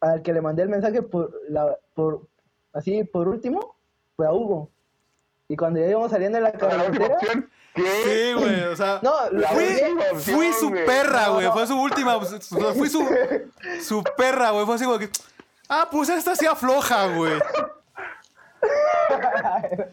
[0.00, 2.26] al que le mandé el mensaje por, la, por
[2.72, 3.76] así por último,
[4.16, 4.70] fue a Hugo.
[5.50, 7.18] Y cuando ya íbamos saliendo en la carretera.
[7.74, 7.82] ¿Qué?
[8.04, 9.00] Sí, güey, o sea.
[9.02, 10.86] no, La Fui, opción, fui su güey.
[10.86, 11.46] perra, güey.
[11.46, 11.52] no.
[11.52, 12.20] Fue su última.
[12.20, 13.06] Fui su,
[13.82, 14.64] su perra, güey.
[14.64, 15.00] Fue así, güey.
[15.00, 15.10] que,
[15.68, 17.32] Ah, pues esta sí afloja, güey.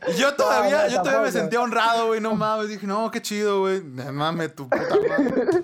[0.08, 2.20] Y yo todavía, no, yo todavía me sentía honrado, güey.
[2.22, 2.70] No mames.
[2.70, 3.82] Dije, no, qué chido, güey.
[3.82, 5.64] Me Mame tu puta madre.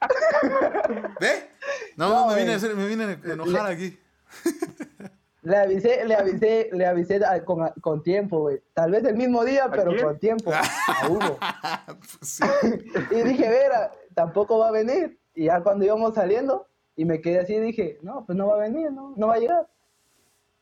[1.20, 1.50] ¿Ve?
[1.96, 2.54] No, No, me, vine güey.
[2.54, 3.98] a hacer- me vine a enojar aquí.
[5.42, 8.60] Le avisé, le avisé, le avisé a- con, con tiempo, güey.
[8.74, 10.04] Tal vez el mismo día, pero quién?
[10.04, 10.52] con tiempo.
[10.52, 11.38] A Hugo.
[11.86, 12.44] Pues sí.
[13.10, 15.18] Y dije, Vera, tampoco va a venir.
[15.34, 18.58] Y ya cuando íbamos saliendo, y me quedé así, dije, no, pues no va a
[18.58, 19.66] venir, no, no va a llegar.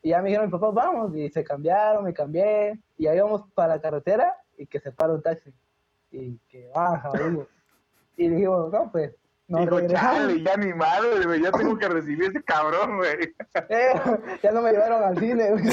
[0.03, 1.14] Y ya me dijeron, mi papá, vamos.
[1.14, 2.81] Y se cambiaron, me cambié.
[2.97, 5.53] Y ya íbamos para la carretera y que se para un taxi.
[6.11, 7.47] Y que baja, Hugo.
[8.16, 9.12] Y dijimos, no, pues,
[9.58, 10.16] Dijo, regresamos.
[10.16, 11.42] chale, ya ni madre, güey.
[11.42, 13.34] Ya tengo que recibir ese cabrón, güey.
[13.68, 13.92] Eh,
[14.42, 15.64] ya no me llevaron al cine, güey.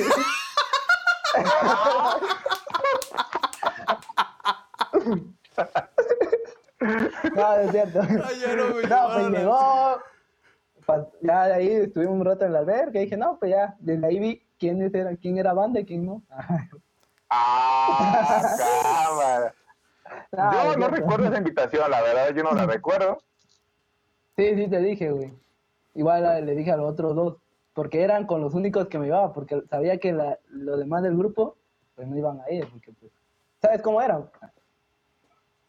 [7.36, 8.02] No, es cierto.
[8.04, 10.02] No me No, pues llegó.
[11.22, 14.08] Ya de ahí estuvimos un rato en la alberca y dije, no, pues ya, desde
[14.08, 16.24] ahí vi quiénes eran, quién era banda y quién no.
[17.30, 18.42] Ah,
[18.82, 19.54] cámara.
[20.32, 23.18] No, Yo no recuerdo esa invitación, la verdad, yo no la recuerdo.
[24.38, 25.34] Sí, sí, te dije, güey.
[25.96, 27.36] Igual a- le dije a los otros dos,
[27.74, 31.18] porque eran con los únicos que me iba, porque sabía que la, los demás del
[31.18, 31.58] grupo,
[31.96, 33.12] pues no iban a ir, porque pues,
[33.62, 34.30] ¿sabes cómo eran?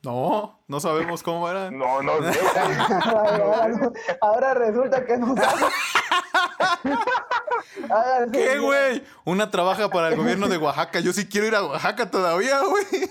[0.03, 1.71] No, no sabemos cómo era.
[1.71, 2.39] No, no sé.
[3.05, 5.65] ahora, no- ahora resulta que no saben.
[7.91, 9.03] Ahora sí, ¿Qué, güey?
[9.25, 11.01] Una trabaja para el gobierno de Oaxaca.
[11.01, 12.85] Yo sí quiero ir a Oaxaca todavía, güey.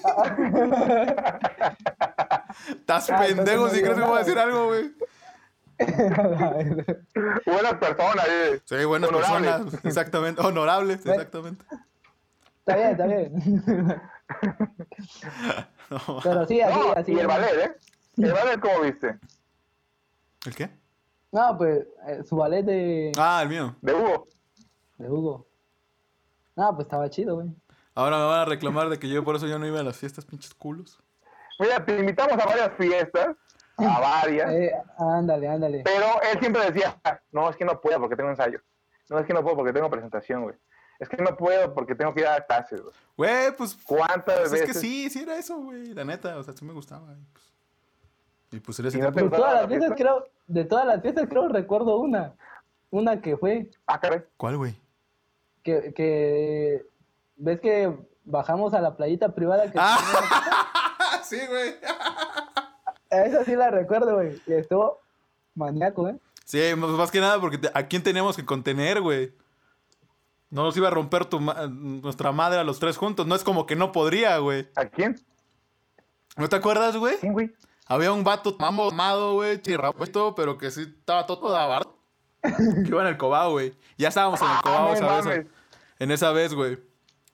[2.69, 4.91] Estás Ah, pendejo entonces no si crees que voy a decir algo, güey.
[7.45, 8.61] Buenas personas, eh.
[8.65, 9.51] Sí, buenas Honorables.
[9.51, 9.85] personas.
[9.85, 10.41] Exactamente.
[10.41, 11.65] Honorables, exactamente.
[12.59, 14.01] Está bien, está bien.
[15.89, 16.19] No.
[16.21, 17.13] Pero sí, así, No, así.
[17.13, 17.77] y el ballet, ¿eh?
[18.17, 19.17] El ballet, ¿cómo viste?
[20.45, 20.69] ¿El qué?
[21.31, 23.73] No, pues eh, su ballet de, Ah, el mío.
[23.81, 24.27] De Hugo.
[24.97, 25.47] de Hugo.
[26.57, 27.47] No, pues estaba chido, güey.
[27.95, 29.95] Ahora me van a reclamar de que yo por eso yo no iba a las
[29.97, 31.01] fiestas, pinches culos.
[31.59, 33.35] Mira, te invitamos a varias fiestas,
[33.77, 35.81] a varias, Eh, ándale, ándale.
[35.83, 36.99] pero él siempre decía,
[37.31, 38.59] no, es que no puedo porque tengo ensayo.
[39.09, 40.55] No, es que no puedo porque tengo presentación, güey.
[40.99, 42.93] Es que no puedo porque tengo que ir a clases, güey.
[43.15, 44.67] Güey, pues, ¿Cuántas pues es veces?
[44.67, 45.93] que sí, sí era eso, güey.
[45.93, 47.13] La neta, o sea, sí me gustaba.
[47.13, 47.53] Y pues,
[48.51, 49.95] y pues era ese ¿Y no todas la las fiestas, fiesta?
[49.95, 52.33] creo, de todas las fiestas, creo, recuerdo una.
[52.89, 54.23] Una que fue, Ah, caray.
[54.37, 54.75] ¿Cuál, güey?
[55.63, 56.85] que, que,
[57.35, 59.69] ¿ves que bajamos a la playita privada?
[59.69, 59.99] Que Ah,
[61.23, 61.75] sí, güey.
[63.09, 64.41] Esa sí la recuerdo, güey.
[64.47, 64.99] Y estuvo
[65.55, 66.17] maníaco, ¿eh?
[66.45, 69.33] Sí, más que nada porque te- a quién teníamos que contener, güey.
[70.49, 73.27] No nos iba a romper tu ma- nuestra madre a los tres juntos.
[73.27, 74.69] No es como que no podría, güey.
[74.75, 75.19] ¿A quién?
[76.37, 77.17] ¿No te acuerdas, güey?
[77.17, 77.53] ¿Quién, güey?
[77.85, 81.97] Había un vato mambo amado, güey, chirrapuesto, pero que sí estaba todo de abarro.
[82.43, 83.73] Que iba en el cobao, güey.
[83.97, 85.47] Ya estábamos en el Ah, cobao esa vez.
[85.99, 86.77] En esa vez, güey.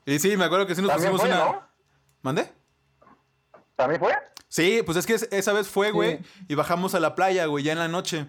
[0.06, 1.40] Y sí, me acuerdo que sí nos pusimos fue, una.
[1.46, 1.62] ¿no?
[2.24, 2.52] ¿Mande?
[3.76, 4.14] ¿También fue?
[4.56, 6.46] Sí, pues es que es- esa vez fue, güey, Sí.
[6.50, 8.28] y bajamos a la playa, güey, ya en la noche.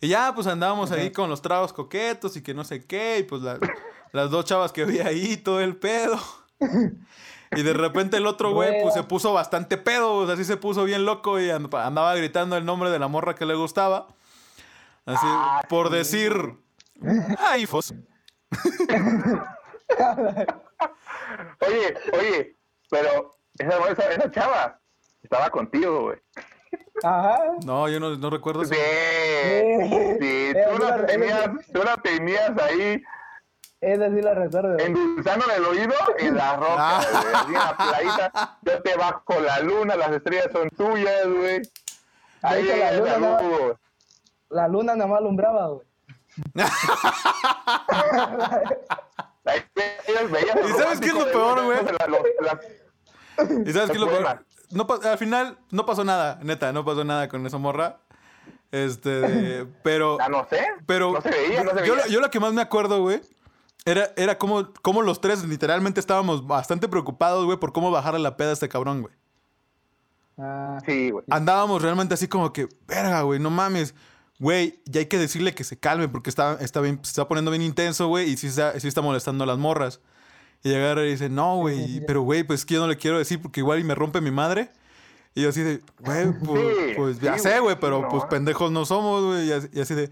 [0.00, 3.22] Y ya, pues andábamos ahí con los tragos coquetos y que no sé qué, y
[3.24, 3.58] pues la-
[4.12, 6.18] las dos chavas que vi ahí, todo el pedo.
[7.52, 10.56] Y de repente el otro güey, pues se puso bastante pedo, o sea, sí se
[10.58, 14.08] puso bien loco y and- andaba gritando el nombre de la morra que le gustaba.
[15.06, 15.94] Así, Ah, por sí.
[15.94, 16.32] decir...
[17.38, 17.94] Ay, fos.
[21.60, 22.56] Oye, oye,
[22.90, 24.80] pero esa, esa, esa chava
[25.30, 26.18] estaba contigo, güey.
[27.02, 27.38] Ajá.
[27.64, 28.74] No, yo no, no recuerdo eso.
[28.74, 33.02] Sí, sí, Eh, tú la tenías, eh, tú la tenías ahí
[33.80, 34.74] Esa sí la recuerdo.
[34.74, 34.86] güey.
[34.86, 37.04] endulzando el oído en la roca, Ah.
[37.12, 38.58] güey, así en la playita.
[38.62, 41.62] Yo te bajo la luna, las estrellas son tuyas, güey.
[42.42, 43.72] Ahí la luna no- güey.
[44.50, 45.86] La luna nada más alumbraba, güey.
[49.44, 51.78] ¿Y sabes qué es lo peor, güey?
[52.40, 52.60] la-
[53.66, 54.44] ¿Y sabes qué es lo peor?
[54.70, 58.00] No al final no pasó nada, neta, no pasó nada con esa morra.
[58.70, 60.18] Este, de- pero...
[60.20, 60.60] Ah, no sé.
[60.86, 62.06] Pero no se veía, no se yo, veía.
[62.08, 63.20] yo lo que más me acuerdo, güey,
[63.86, 68.36] era, era como, como los tres literalmente estábamos bastante preocupados, güey, por cómo bajarle la
[68.36, 69.14] peda a este cabrón, güey.
[70.36, 71.24] Ah, Sí, güey.
[71.30, 73.94] Andábamos realmente así como que, verga, güey, no mames.
[74.38, 77.50] Güey, ya hay que decirle que se calme porque está, está, bien, se está poniendo
[77.50, 80.00] bien intenso, güey, y sí está, sí está molestando a las morras.
[80.62, 83.18] Y agarra y dice, no, güey, pero güey, pues es que yo no le quiero
[83.18, 84.70] decir porque igual y me rompe mi madre.
[85.34, 88.08] Y yo así de, güey, pues, Sí, pues ya sí, sé, güey, pero no.
[88.08, 89.48] pues pendejos no somos, güey.
[89.48, 90.10] Y así, y así de,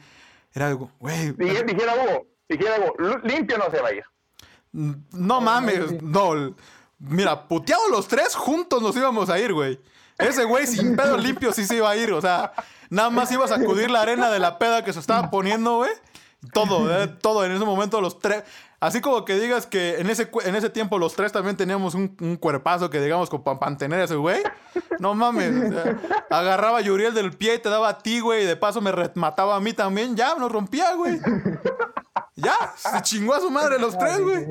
[0.55, 4.05] era algo, güey, Dije- Dijera Hugo, dijera Hugo, "Lu- limpio no se va a ir.
[4.73, 6.55] No mames, no.
[6.99, 9.81] Mira, puteados los tres juntos nos íbamos a ir, güey.
[10.19, 12.53] Ese güey sin pedo limpio sí se iba a ir, o sea,
[12.89, 15.91] nada más iba a sacudir la arena de la peda que se estaba poniendo, güey.
[16.53, 18.45] Todo, eh, todo en ese momento los tres.
[18.79, 22.09] Así como que digas que en ese, en ese tiempo los tres también teníamos un,
[22.37, 24.43] cuerpazo que digamos como para mantener ese güey.
[24.99, 25.99] No mames, o sea,
[26.31, 28.93] agarraba a Yuriel del pie y te daba a ti, güey, y de paso me
[29.15, 31.19] mataba a mí también, ya, nos rompía, güey.
[32.35, 34.45] Ya, se chingó a su madre los tres, güey.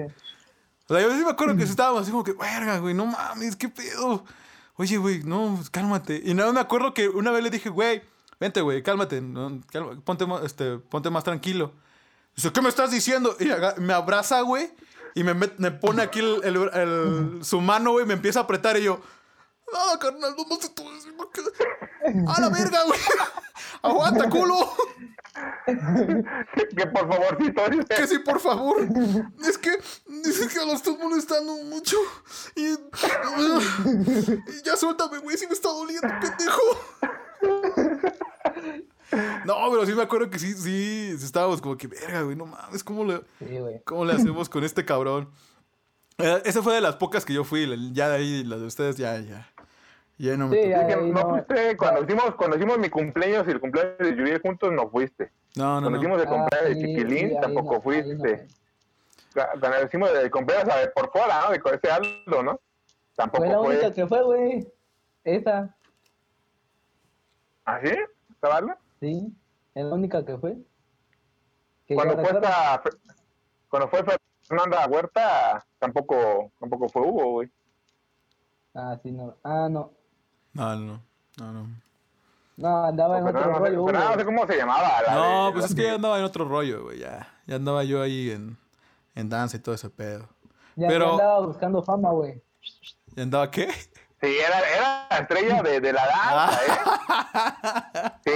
[0.87, 3.55] O sea, yo sí me acuerdo que estábamos así como que, verga, güey, no mames,
[3.55, 4.23] qué pedo.
[4.77, 6.21] Oye, güey, no, pues, cálmate.
[6.23, 8.01] Y nada, me acuerdo que una vez le dije, güey,
[8.39, 9.61] vente, güey, cálmate, no,
[10.27, 11.73] mo- este, ponte más tranquilo.
[12.35, 13.35] Dice, ¿qué me estás diciendo?
[13.39, 13.45] Y
[13.81, 14.69] me abraza, güey,
[15.13, 18.43] y me, met- me pone aquí el, el- el- su mano, güey, me empieza a
[18.43, 18.99] apretar y yo,
[19.71, 20.59] no, carnal, no, no
[21.31, 21.41] que...
[22.27, 22.99] A la verga, güey.
[23.81, 24.55] Aguanta, culo.
[25.65, 27.85] que por favorcito, dice.
[27.95, 28.87] Que sí, por favor.
[29.47, 29.71] Es que
[30.23, 31.97] dices que lo estás molestando mucho.
[32.55, 32.77] Y, y
[34.63, 36.61] ya suéltame, güey, si me está doliendo, pendejo.
[39.45, 42.45] No, pero sí me acuerdo que sí, sí, sí estábamos como que, verga, güey, no
[42.45, 45.29] mames, ¿cómo le, Sí, cómo le hacemos con este cabrón?
[46.17, 48.97] Eh, esa fue de las pocas que yo fui, ya de ahí, las de ustedes,
[48.97, 49.47] ya, ya.
[50.17, 50.83] Ya no me Sí, ya.
[50.95, 51.29] No no.
[51.29, 55.29] fuiste, cuando hicimos, cuando hicimos mi cumpleaños y el cumpleaños de Yuriel juntos, no fuiste.
[55.55, 55.97] No, no, Cuando no.
[55.97, 58.47] hicimos el Ah, cumpleaños de sí, Chiquilín, sí, tampoco fuiste.
[59.33, 61.51] Cuando hicimos el cumpleaños a ver, por fuera, ¿no?
[61.51, 62.61] De con ese Aldo, ¿no?
[63.15, 63.67] Tampoco Fue la fue.
[63.75, 64.67] única que fue, güey.
[65.25, 65.75] Esa,
[67.65, 67.91] ¿Ah, sí?
[68.31, 68.73] ¿Estaba Aldo?
[68.99, 69.33] Sí.
[69.73, 70.57] Es la única que fue.
[71.85, 72.81] Que Cuando ya fue esta,
[73.69, 74.03] cuando fue
[74.43, 77.51] Fernanda Huerta, tampoco, tampoco fue Hugo, güey.
[78.73, 79.35] Ah, sí, no.
[79.43, 79.91] Ah, no.
[80.53, 81.01] No, no,
[81.37, 81.67] no, no.
[82.57, 83.91] No, andaba en otro no rollo, Hugo.
[83.91, 85.01] No sé cómo se llamaba.
[85.05, 87.27] la No, de- pues es que ya andaba en otro rollo, güey, ya.
[87.45, 88.57] Ya andaba yo ahí en,
[89.13, 90.27] en danza y todo ese pedo.
[90.75, 92.41] Ya, pero- ya andaba buscando fama, güey.
[93.15, 93.69] ¿Y andaba qué?
[94.25, 96.59] Sí, era, era la estrella de, de la danza,
[98.25, 98.25] ¿eh?
[98.25, 98.31] Sí.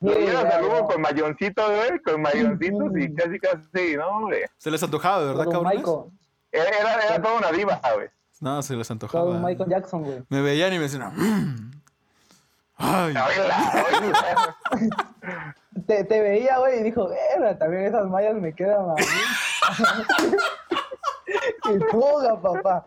[0.00, 0.86] Lo Sí, ya, saludos ya.
[0.86, 4.48] con mayoncitos, güey, con mayoncitos y casi, casi, no, hombre.
[4.56, 5.84] Se les antojaba, ¿verdad, Todo cabrones?
[6.52, 8.08] Era, era, era toda una diva, güey.
[8.40, 9.24] No, se les Todo antojaba.
[9.30, 10.22] un Michael Jackson, güey.
[10.28, 11.72] Me veían y me decían, "Mm".
[12.76, 13.14] ay.
[15.86, 19.02] Te, te veía, güey, y dijo, verga, también esas mallas me quedan a mí.
[21.74, 22.86] y fuga, papá.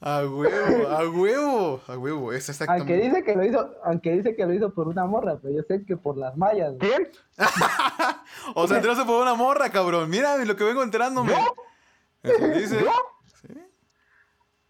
[0.00, 2.96] A huevo, a huevo, a huevo, es Aunque exactamente.
[2.96, 5.84] dice que lo hizo, aunque dice que lo hizo por una morra, pero yo sé
[5.84, 6.90] que por las mallas, güey.
[6.90, 7.08] ¿Quién?
[8.54, 10.10] O sea, entraste por una morra, cabrón.
[10.10, 11.32] Mira lo que vengo enterándome.
[11.32, 11.54] ¿Yo?
[12.24, 12.80] Eso dice.
[12.82, 12.90] ¿Yo?
[13.40, 13.54] Sí.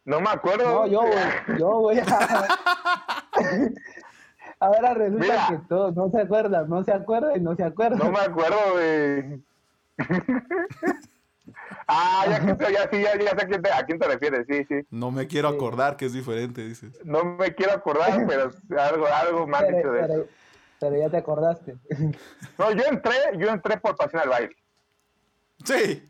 [0.04, 0.64] No me acuerdo.
[0.64, 2.00] No, yo, güey, yo, güey.
[4.60, 5.46] Ahora resulta Mira.
[5.48, 7.98] que todos no se acuerdan, no se acuerdan y no se acuerdan.
[7.98, 9.40] No me acuerdo de.
[11.88, 14.46] Ah, ya, que, ya, sí, ya, ya sé a quién, te, a quién te refieres,
[14.48, 14.86] sí, sí.
[14.90, 15.56] No me quiero Sí.
[15.56, 16.98] acordar que es diferente, dices.
[17.04, 18.50] No me quiero acordar, pero
[18.80, 20.08] algo, algo han pero, dicho de eso.
[20.08, 20.26] pero-
[20.80, 21.76] pero ya te acordaste.
[22.58, 24.56] No, yo entré, yo entré por pasión al baile.
[25.64, 26.08] Sí,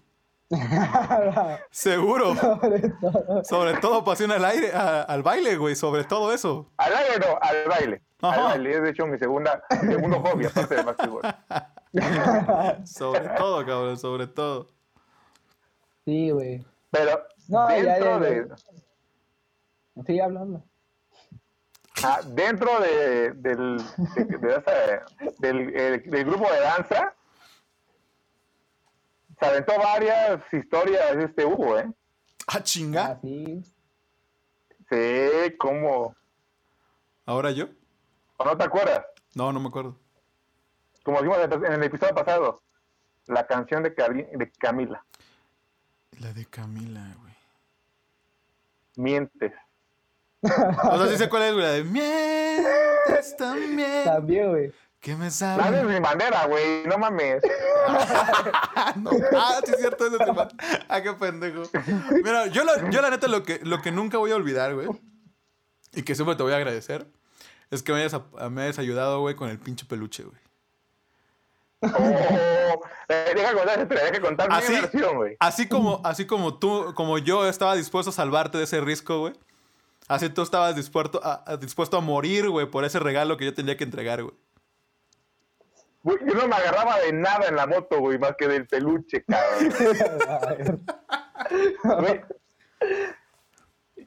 [1.70, 2.34] seguro.
[2.36, 3.44] Sobre todo.
[3.44, 6.70] Sobre todo pasión al aire, a- al baile, güey, sobre todo eso.
[6.78, 8.02] Al aire no, al baile.
[8.22, 8.42] Al Ajá.
[8.44, 11.22] baile, es de hecho mi segunda, mi segundo hobby, aparte del básquetbol.
[12.86, 14.68] Sobre todo, cabrón, sobre todo.
[16.04, 16.64] Sí, güey.
[16.90, 18.18] Pero No, dentro ya, ya.
[18.18, 18.48] de,
[20.06, 20.62] Sigue hablando.
[22.04, 23.76] ah, dentro de, del,
[24.16, 25.04] de- de esa-
[25.38, 27.14] del, el- del grupo de danza,
[29.38, 31.90] se aventó varias historias este Hugo, ¿eh?
[32.46, 33.06] Ah, chinga.
[33.06, 33.62] Así.
[34.88, 36.14] Sí, ¿cómo?
[37.26, 37.66] ¿Ahora yo?
[38.36, 39.04] ¿O no te acuerdas?
[39.34, 39.98] No, no me acuerdo.
[41.04, 42.62] Como dijimos en en el episodio pasado,
[43.26, 45.04] la canción de, Cari- de Camila,
[46.20, 47.34] La de Camila, güey.
[48.96, 49.52] Mientes.
[50.42, 51.64] O sea, sí sé cuál es, güey.
[51.64, 54.04] La de mientes también.
[54.04, 54.72] También, güey.
[55.00, 55.84] Que me La de sabe.
[55.84, 57.42] mi bandera, güey, no mames.
[57.88, 59.10] Ah, no.
[59.36, 60.46] Ah, sí es cierto, ese tema.
[60.88, 61.62] Ah, qué pendejo.
[62.22, 64.88] Mira, yo la, yo la neta lo que, lo que nunca voy a olvidar, güey.
[65.92, 67.06] Y que siempre te voy a agradecer.
[67.70, 68.20] Es que me hayas,
[68.50, 70.36] me hayas ayudado, güey, con el pinche peluche, güey.
[71.82, 75.36] Oh, eh, deja contar, deja contar mi Así, versión, güey.
[75.40, 79.32] así como, así como tú, como yo estaba dispuesto a salvarte de ese risco, güey.
[80.08, 83.54] Así tú estabas dispuesto a, a- dispuesto a morir, güey, por ese regalo que yo
[83.54, 84.34] tenía que entregar, güey.
[86.04, 89.24] Güey, Yo no me agarraba de nada en la moto, güey, más que del peluche,
[89.28, 90.84] cabrón.
[91.84, 92.20] Güey.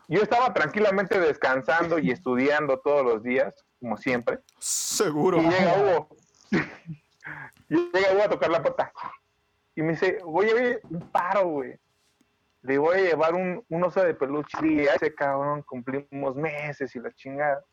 [0.07, 4.39] Yo estaba tranquilamente descansando y estudiando todos los días, como siempre.
[4.59, 5.41] Seguro.
[5.41, 6.09] Y llega Hugo.
[7.69, 8.91] Llega Hugo a tocar la puerta.
[9.75, 11.77] Y me dice, oye, oye, un paro, güey.
[12.61, 14.57] Le voy a llevar un, un oso de peluche.
[14.65, 17.63] Y a ese cabrón cumplimos meses y la chingada.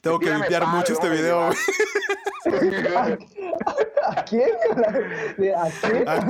[0.00, 1.56] Tengo que limpiar paro, mucho este a video, güey.
[4.06, 4.50] ¿A quién?
[4.76, 4.94] ¿A
[5.34, 5.56] quién?
[5.56, 6.08] ¿A quién?
[6.08, 6.20] ¿A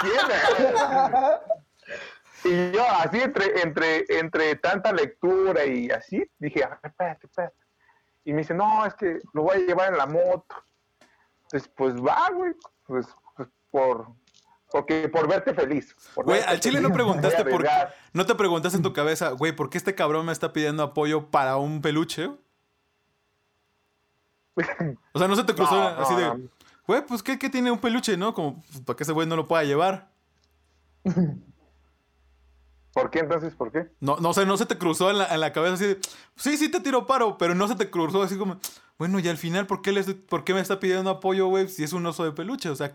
[0.00, 1.58] quién?
[2.44, 7.56] Y yo así entre, entre, entre tanta lectura y así, dije, a ver, espérate, espérate.
[8.24, 10.54] Y me dice, no, es que lo voy a llevar en la moto.
[11.48, 12.52] Entonces, pues va, güey.
[12.86, 13.06] Pues,
[13.36, 14.08] pues por,
[14.70, 15.96] porque por verte feliz.
[16.14, 17.70] por Güey, verte al chile no preguntaste por qué.
[18.12, 21.30] No te preguntaste en tu cabeza, güey, ¿por qué este cabrón me está pidiendo apoyo
[21.30, 22.30] para un peluche?
[25.12, 26.18] O sea, no se te cruzó No, así no.
[26.18, 26.48] de,
[26.86, 28.34] güey, pues ¿qué, qué tiene un peluche, no?
[28.34, 30.10] Como, pues, para que ese güey no lo pueda llevar.
[32.92, 33.54] ¿Por qué entonces?
[33.54, 33.92] ¿Por qué?
[34.00, 36.00] No, no sé, no se te cruzó en la, en la cabeza así de,
[36.34, 38.58] sí, sí te tiro paro, pero no se te cruzó así como,
[38.98, 41.68] bueno, y al final, ¿por qué, le estoy- ¿por qué me está pidiendo apoyo, güey,
[41.68, 42.68] si es un oso de peluche?
[42.68, 42.92] O sea,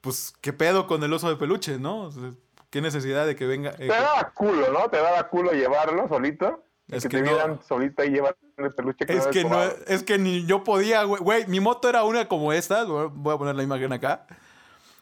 [0.00, 2.02] pues, ¿qué pedo con el oso de peluche, no?
[2.02, 2.30] O sea,
[2.70, 3.70] ¿Qué necesidad de que venga?
[3.70, 4.88] eh, Te daba culo, ¿no?
[4.88, 6.62] Te daba culo llevarlo solito.
[6.86, 7.28] Es que, que te no.
[7.32, 11.02] vieran solita y llevar el peluche Es no que no, es que ni yo podía,
[11.02, 11.20] güey.
[11.20, 12.84] Güey, mi moto era una como esta.
[12.84, 14.24] Voy a poner la imagen acá.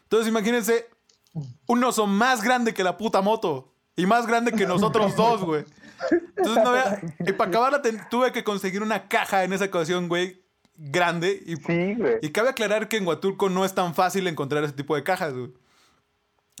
[0.03, 0.89] Entonces, imagínense
[1.67, 3.71] un oso más grande que la puta moto.
[3.95, 5.63] Y más grande que nosotros dos, güey.
[6.37, 6.99] Entonces, no había.
[7.27, 10.41] Y para acabarla, tuve que conseguir una caja en esa ocasión, güey.
[10.75, 11.41] Grande.
[11.45, 12.17] Y, Sí, güey.
[12.21, 15.33] y cabe aclarar que en Huatulco no es tan fácil encontrar ese tipo de cajas,
[15.33, 15.51] güey.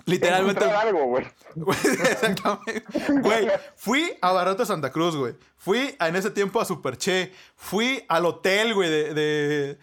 [0.05, 0.63] Literalmente.
[0.65, 1.25] Algo, güey.
[1.83, 2.83] Exactamente.
[3.21, 5.35] Güey, fui a Barrote Santa Cruz, güey.
[5.57, 7.31] Fui a- en ese tiempo a Superche.
[7.55, 9.77] Fui al hotel, güey, de, de, de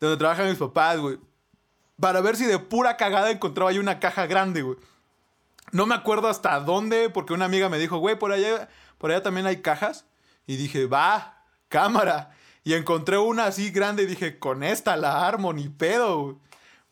[0.00, 1.18] donde trabajan mis papás, güey.
[1.98, 4.76] Para ver si de pura cagada encontraba ahí una caja grande, güey.
[5.70, 8.68] No me acuerdo hasta dónde, porque una amiga me dijo, güey, por allá,
[9.02, 10.06] por allá también hay cajas.
[10.46, 12.30] Y dije, va, cámara.
[12.64, 16.38] Y encontré una así grande y dije, con esta la armo, ni pedo,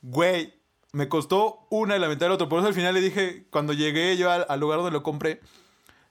[0.02, 0.54] güey.
[0.92, 2.48] Me costó una y la mitad del otro.
[2.48, 5.40] Por eso al final le dije, cuando llegué yo al, al lugar donde lo compré,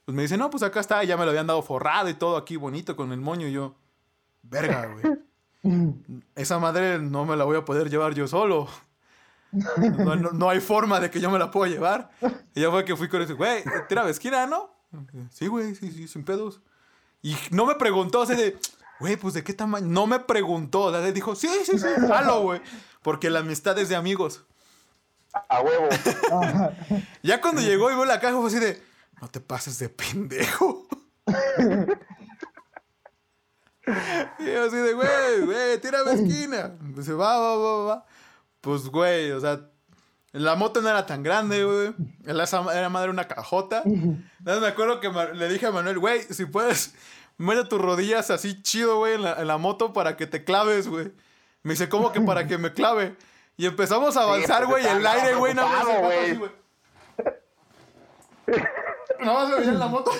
[0.06, 2.38] pues me dice, no, pues acá está, ya me lo habían dado forrado y todo
[2.38, 3.48] aquí bonito con el moño.
[3.48, 3.76] Y yo,
[4.42, 5.20] verga, güey.
[6.36, 8.68] Esa madre no me la voy a poder llevar yo solo.
[9.52, 12.12] No, no- no hay forma de que yo me la pueda llevar.
[12.56, 14.70] Y ya fue que fui con ese, güey, tira esquina, ¿no?
[15.32, 16.62] Sí, güey, sí, sí, sin pedos.
[17.22, 18.58] Y no me preguntó, o sea, de,
[19.00, 19.88] güey, pues de qué tamaño.
[19.88, 22.62] No me preguntó, o sea, dijo, sí, sí, sí, jalo, güey.
[23.02, 24.44] Porque la amistad es de amigos.
[25.32, 25.90] A huevo.
[27.24, 28.82] Ya cuando llegó y vio la caja, fue así de,
[29.22, 30.88] no te pases de pendejo.
[34.40, 36.76] y yo así de, güey, güey, tírame esquina.
[36.96, 38.06] Dice, va, va, va, va.
[38.62, 39.70] Pues, güey, o sea,
[40.32, 41.94] la moto no era tan grande, güey.
[42.26, 43.82] Era madre una cajota.
[43.86, 46.94] Entonces me acuerdo que le dije a Manuel, güey, si puedes,
[47.38, 50.88] mete tus rodillas así chido, güey, en la, en la moto para que te claves,
[50.88, 51.12] güey.
[51.64, 53.16] Me dice, ¿cómo que para que me clave?
[53.58, 56.52] Y empezamos a avanzar, güey, y el aire, güey, nada más así, güey.
[59.20, 60.12] Nada más se veía en la moto.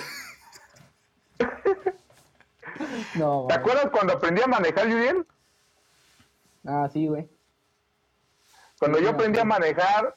[3.14, 5.26] No, ¿Te acuerdas cuando aprendí a manejar, Julián?
[6.66, 7.28] Ah, sí, güey.
[8.80, 10.16] Cuando yo aprendí a manejar,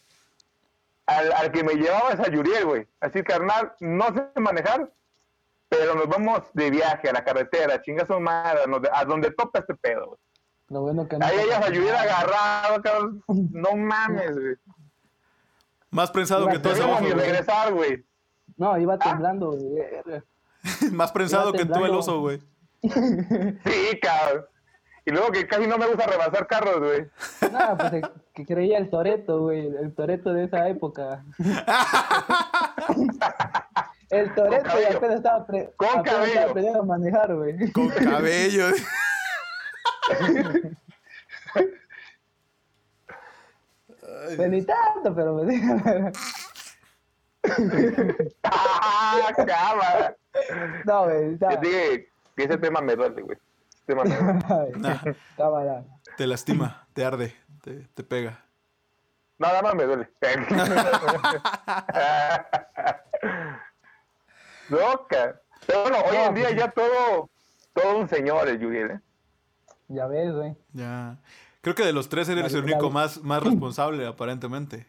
[1.05, 2.87] al, al que me llevaba es a Yuriel, güey.
[3.01, 4.89] Así, carnal, no sé manejar,
[5.69, 9.29] pero nos vamos de viaje a la carretera, chingas su madre, a donde, a donde
[9.31, 10.19] topa este pedo, güey.
[10.69, 11.25] Lo bueno que no.
[11.25, 13.23] Ahí ellas a Yuriel agarrado, cabrón.
[13.27, 14.55] No mames, güey.
[15.91, 17.11] Más prensado que Iba No ese oso, güey.
[17.13, 18.05] regresar, güey.
[18.57, 18.79] No, Ah.
[18.79, 20.21] iba temblando, güey.
[20.93, 22.41] Más prensado Iba que tú el oso, güey.
[22.81, 24.45] Sí, cabrón.
[25.05, 27.01] Y luego que casi no me gusta rebasar carros, güey.
[27.51, 29.67] No, pues el que creía el Toreto, güey.
[29.67, 31.23] El Toreto de esa época.
[34.09, 34.87] el Toreto cabello.
[34.91, 36.31] y apenas estaba, pre- Con apenas cabello.
[36.33, 37.71] estaba aprendiendo a manejar, güey.
[37.71, 38.67] Con cabello.
[44.35, 46.11] Pues ni tanto, pero me
[48.43, 50.15] ¡Ah, cámara!
[50.85, 51.37] No, güey.
[51.37, 53.37] Yo dije que ese tema me duele, güey.
[53.87, 54.15] Duele.
[54.77, 55.81] Nah,
[56.17, 58.39] te lastima, te arde, te, te pega.
[59.37, 60.09] Nada más me duele.
[64.69, 65.39] Loca.
[65.65, 67.29] Pero bueno, hoy en día ya todo,
[67.73, 68.99] todo un señor el Yuriel, ¿eh?
[69.87, 70.55] Ya ves, güey.
[70.73, 71.17] Ya.
[71.61, 74.87] Creo que de los tres eres La- el único la- más, más responsable, aparentemente.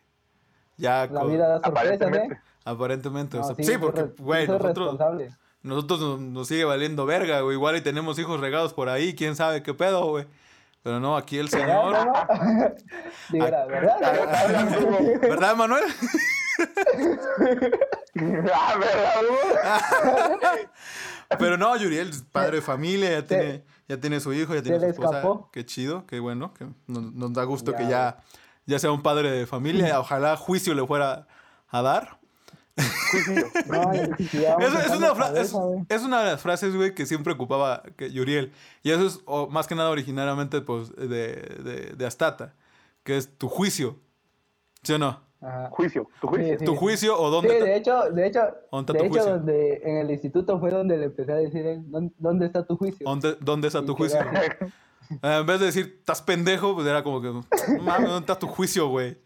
[0.76, 2.34] Ya, La con- vida da sorpresas, Aparentemente.
[2.34, 2.40] ¿eh?
[2.64, 3.38] aparentemente.
[3.38, 5.30] o sea, sí, porque, güey, nosotros, responsable.
[5.64, 7.56] Nosotros nos, nos sigue valiendo verga, güey.
[7.56, 10.26] Igual y tenemos hijos regados por ahí, quién sabe qué pedo, güey.
[10.84, 11.92] Pero no, aquí el ¿Verdad, señor.
[13.32, 13.66] ¿verdad?
[13.66, 15.20] ¿verdad?
[15.22, 15.84] ¿Verdad, Manuel?
[18.52, 18.74] ah.
[21.38, 24.86] Pero no, Yuriel, padre de familia, ya tiene, ya tiene su hijo, ya tiene su
[24.86, 25.18] esposa.
[25.18, 25.50] escapó.
[25.50, 28.18] Qué chido, qué bueno, que nos, nos da gusto Ya, que ya,
[28.66, 29.98] ya sea un padre de familia.
[29.98, 31.26] Ojalá juicio le fuera
[31.70, 32.18] a dar.
[33.66, 35.40] No, vamos Es, una fra-
[35.88, 38.52] es, una de las frases, güey, que siempre ocupaba que Yuriel.
[38.82, 42.54] Y eso es o, más que nada originariamente pues, de, de, de Astata,
[43.04, 43.96] que es tu juicio.
[44.82, 45.20] ¿Sí o no?
[45.40, 45.68] Ajá.
[45.70, 46.58] Juicio, tu juicio.
[46.58, 48.40] Sí, Tu juicio o dónde Sí, está- de hecho, de hecho,
[48.72, 49.30] ¿Dónde está de tu hecho juicio?
[49.36, 53.04] donde, en el instituto fue donde le empecé a decir, ¿dónde, dónde está tu juicio?
[53.06, 54.18] ¿Dónde, dónde está tu juicio?
[55.22, 57.28] Eh, en vez de decir, estás pendejo, pues era como que,
[57.82, 59.18] mames, ¿dónde está tu juicio, güey?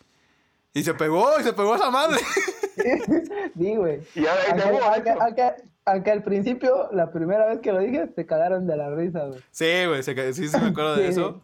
[0.75, 2.19] Y se pegó, y se pegó esa madre.
[3.59, 4.01] Sí, güey.
[4.15, 5.23] Y ahora dice, Aunque, "Uh, aunque, esto".
[5.23, 5.55] aunque-
[5.85, 9.41] aunque al principio, la primera vez que lo dije, se cagaron de la risa, güey.
[9.51, 11.11] Sí, güey, sí, sí me acuerdo de Sí.
[11.13, 11.43] eso.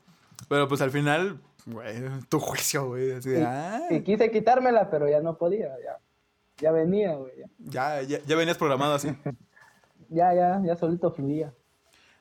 [0.49, 1.95] Pero pues al final, güey,
[2.29, 3.13] tu juicio, güey.
[3.13, 5.99] Así de, ah, Y quise quitármela, pero ya no podía, ya.
[6.59, 7.33] Ya venía, güey.
[7.59, 9.09] Ya, ya, ya, ya venías programado así.
[10.11, 11.53] ya, ya, ya solito fluía.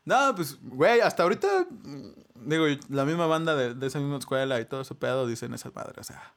[0.05, 1.47] No, pues, güey, hasta ahorita,
[2.36, 5.74] digo, la misma banda de, de esa misma escuela y todo ese pedo dicen esas
[5.76, 6.34] madres, o sea,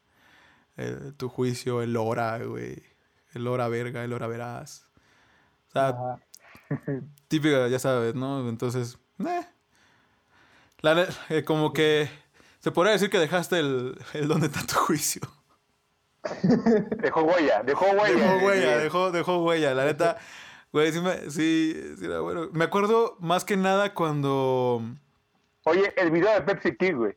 [1.17, 2.83] tu juicio, el hora, güey,
[3.33, 4.87] el hora verga, el hora verás.
[5.69, 6.19] O sea,
[7.29, 8.49] típica, ya sabes, ¿no?
[8.49, 9.47] Entonces, eh.
[10.81, 12.09] La eh, como que
[12.59, 15.23] se podría decir que dejaste el, el donde está tu juicio.
[16.99, 18.17] Dejó huella, dejó huella.
[18.17, 19.75] Dejó el huella, dejó, dejó huella.
[19.75, 20.19] La neta,
[20.73, 22.49] güey, sí, me, sí, sí era bueno.
[22.53, 24.83] Me acuerdo más que nada cuando...
[25.65, 27.17] Oye, el video de Pepsi Kid, güey.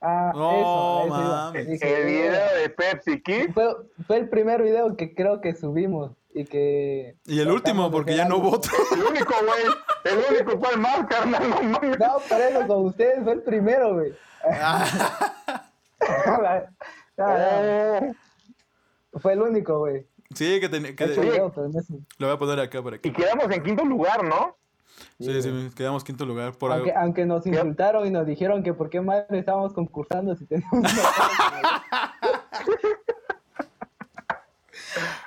[0.00, 1.44] Ah, No, eso, a eso iba.
[1.44, 1.66] mames.
[1.68, 3.52] Dije, El video de Pepsi Kid.
[3.52, 3.66] Fue,
[4.06, 7.16] fue el primer video que creo que subimos y que...
[7.26, 8.70] Y el último, porque ya no otro.
[8.94, 9.64] El único, güey.
[10.04, 11.50] El único, ¿cuál más, carnal?
[11.50, 11.98] No mames.
[11.98, 14.12] No, por eso con ustedes fue el primero, güey.
[14.44, 16.38] No,
[17.18, 17.24] no,
[19.12, 19.18] Oh.
[19.20, 20.06] fue el único, güey.
[20.34, 23.12] Sí, que video, es- lo voy a poner acá para Y que...
[23.12, 24.56] quedamos en quinto lugar, ¿no?
[25.20, 26.52] Sí, sí, quedamos quinto lugar.
[26.56, 27.02] Por Aunque, algo.
[27.02, 30.88] aunque nos insultaron y nos dijeron que por qué madre estábamos concursando si teníamos una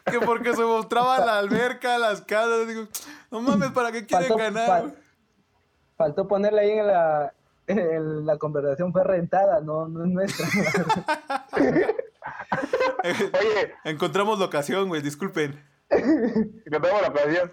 [0.05, 2.67] Que porque se mostraba la alberca, las casas.
[2.67, 2.83] Digo,
[3.29, 4.67] no mames, ¿para qué quieren Faltó- ganar?
[4.69, 4.95] fal-
[5.97, 7.33] Faltó ponerle ahí en la,
[7.67, 10.47] en la conversación fue rentada, no, no es nuestra.
[13.03, 15.63] Oye, Encontramos locación, güey, disculpen.
[15.89, 17.51] tengo la ocasión.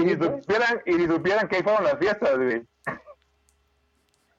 [0.00, 2.66] Y ni supieran, y ni supieran que ahí fueron las fiestas, güey.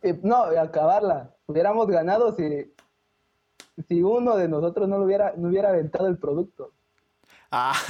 [0.03, 1.33] Y, no, acabarla.
[1.47, 2.73] Hubiéramos ganado si,
[3.87, 6.73] si uno de nosotros no, lo hubiera, no hubiera aventado el producto.
[7.51, 7.73] Ah,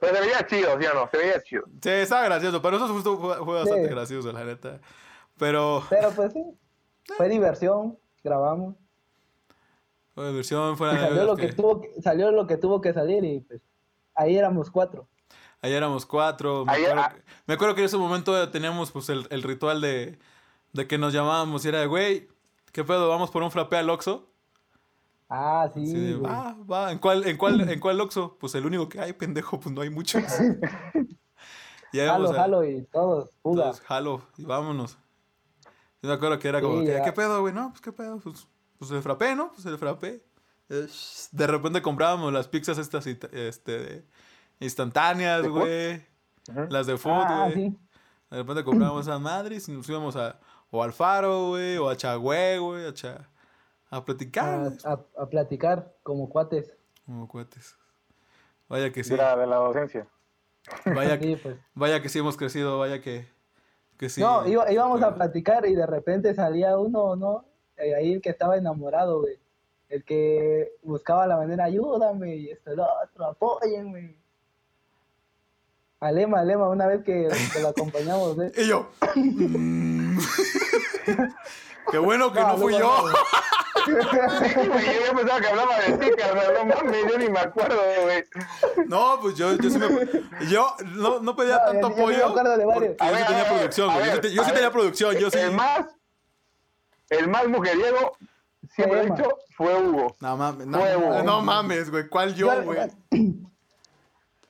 [0.00, 1.08] Pero se veía chido, ¿sí o no?
[1.10, 1.64] Se veía chido.
[1.82, 2.60] sí, estaba gracioso.
[2.62, 3.94] Pero eso justo fue, fue bastante Sí.
[3.94, 4.78] gracioso, la neta.
[5.38, 6.44] Pero, Pero pues sí,
[7.16, 8.74] fue diversión, grabamos.
[10.14, 13.24] fue diversión, de salió lo que que- tuvo que, salió lo que tuvo que salir
[13.24, 13.60] y pues
[14.16, 15.06] ahí éramos cuatro.
[15.62, 16.64] Ahí éramos cuatro.
[16.64, 17.12] Me, Ahí- acuerdo, ah.
[17.14, 20.18] que, me acuerdo que en ese momento teníamos pues el, el ritual de,
[20.72, 22.28] de que nos llamábamos y era de, güey,
[22.72, 23.08] ¿qué pedo?
[23.08, 24.28] ¿Vamos por un frappé al Oxxo?
[25.28, 25.82] Ah, sí.
[25.82, 26.30] Así de, güey.
[26.30, 26.92] va, va.
[26.92, 28.36] ¿En cuál, en, cuál, ¿En cuál Oxxo?
[28.38, 30.22] Pues el único que hay, pendejo, pues no hay muchos.
[31.92, 33.62] Jalo, vamos a- jalo y todos, fuga.
[33.64, 34.98] todos, jalo y vámonos.
[36.02, 36.88] Yo me acuerdo que era como, Sí.
[37.04, 37.54] ¿qué pedo, güey?
[37.54, 38.46] No, pues qué pedo, pues,
[38.78, 39.50] pues el frappé, ¿no?
[39.52, 40.22] Pues el frappé.
[40.68, 44.04] De repente comprábamos las pizzas estas este,
[44.60, 46.04] instantáneas, güey.
[46.68, 47.54] Las de food, Ah, güey.
[47.70, 47.78] sí.
[48.30, 50.38] De repente comprábamos esas madres y nos íbamos a,
[50.70, 53.28] o al faro, güey, o a Chagüe, güey, a, Cha-
[53.90, 56.72] a platicar, A, güey, a- a platicar como cuates.
[57.04, 57.76] como cuates.
[58.68, 60.08] Vaya que sí, De, la, de la docencia.
[60.86, 61.56] vaya, Sí, que, pues.
[61.74, 63.28] vaya que sí hemos crecido, vaya que,
[63.96, 64.20] que sí.
[64.20, 67.44] no, iba- íbamos a platicar y de repente salía uno, ¿no?
[67.76, 69.38] Eh, ahí el que estaba enamorado, güey.
[69.88, 74.16] El que buscaba la manera, ayúdame, y esto, el otro, apóyenme.
[76.00, 78.52] Alema, Alema, una vez que, que lo acompañamos, ¿eh?
[78.56, 78.88] Y yo.
[79.14, 80.18] mm.
[81.90, 83.08] Qué bueno que No, no, fui no, yo.
[83.86, 86.54] yo pensaba que hablaba de ti, carnal.
[86.54, 88.24] No mames, yo ni me acuerdo, güey.
[88.88, 89.88] No, pues yo, yo sí me.
[90.48, 92.26] Yo no, no pedía No, tanto yo apoyo.
[92.26, 92.94] acuerdo de varios.
[92.98, 94.34] porque A yo sí tenía producción, güey.
[94.34, 95.38] Yo, sí tenía producción, yo sí.
[95.38, 95.86] El más,
[97.10, 98.16] el más mujeriego,
[98.76, 99.16] siempre he Emma.
[99.16, 100.14] dicho, fue Hugo.
[100.20, 102.08] No mames, no, mames, no mames, güey.
[102.08, 102.78] ¿Cuál yo, güey?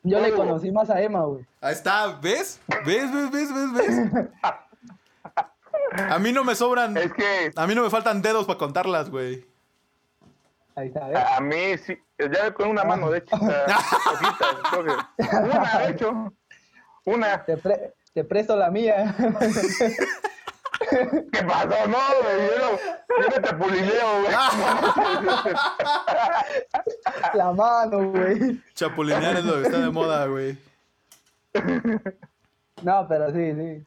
[0.03, 1.45] Yo le conocí más a Emma, güey.
[1.61, 2.59] Ahí está, ¿ves?
[2.85, 4.27] ¿Ves, ves, ves, ves, ves?
[6.09, 6.95] A mí no me sobran.
[6.97, 9.45] Es que A mí no me faltan dedos para contarlas, güey.
[10.75, 11.17] Ahí está, ¿ves?
[11.17, 11.97] a, a mí sí,
[12.31, 13.65] ya con una mano, de hecho, una,
[15.79, 16.33] de hecho,
[17.05, 17.43] una.
[17.45, 19.15] Te, pre- te presto la mía.
[20.79, 21.87] ¿Qué pasó?
[21.87, 22.77] No, güey, yo no,
[23.21, 24.33] yo no te pulineo, güey.
[27.33, 28.61] la mano, güey.
[28.73, 30.57] Chapulinear es lo que está de moda, güey.
[32.83, 33.83] No, pero sí, sí.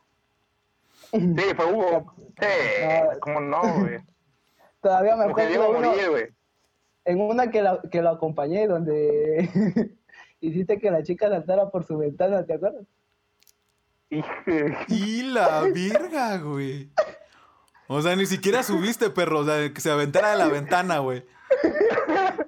[1.12, 2.12] Sí, fue Hugo.
[2.41, 2.47] Sí,
[2.82, 3.20] No.
[3.20, 3.99] ¿cómo no, güey?
[4.80, 5.72] Todavía me acuerdo
[6.11, 6.28] güey.
[7.05, 9.91] en una que, la, que lo acompañé, donde
[10.41, 12.84] hiciste que la chica saltara por su ventana, ¿te acuerdas?
[14.89, 16.91] Y la virga, güey.
[17.87, 19.41] O sea, ni siquiera subiste, perro.
[19.41, 21.25] O sea, que se aventara de la ventana, güey.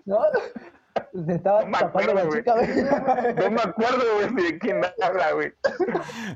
[0.05, 0.19] ¿No?
[1.27, 3.35] Se estaba No me tapando la acuerdo, chica, güey.
[3.35, 5.53] No me acuerdo, güey, de quién habla, güey.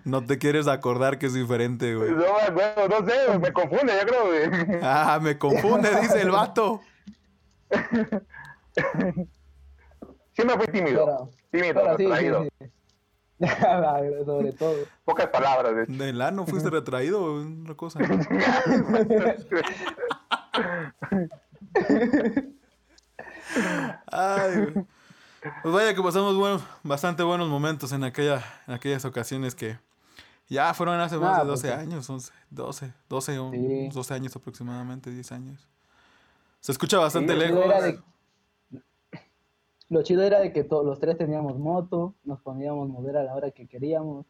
[0.04, 2.10] No te quieres acordar que es diferente, güey.
[2.10, 4.80] No me acuerdo, no sé, me confunde, yo creo, güey.
[4.82, 6.80] Ah, me confunde, dice el vato.
[10.34, 11.06] Siempre fui tímido.
[11.06, 12.66] Pero, tímido, pero sí, sí, sí.
[13.38, 14.74] Sobre todo.
[15.04, 16.46] Pocas palabras, de hecho.
[16.46, 17.98] Fuiste retraído, una cosa.
[24.10, 24.72] Ay.
[25.62, 29.78] Pues vaya que pasamos buenos, bastante buenos momentos en, aquella, en aquellas ocasiones que
[30.48, 31.72] ya fueron hace más Ah, de pues 12 sí.
[31.72, 33.88] años, 11, 12, 12, o Sí.
[33.92, 35.68] 12 años aproximadamente, 10 años.
[36.60, 37.64] Se escucha bastante Sí, lejos.
[37.64, 38.00] era de,
[39.88, 43.34] lo chido era de que todos los tres teníamos moto, nos podíamos mover a la
[43.34, 44.26] hora que queríamos.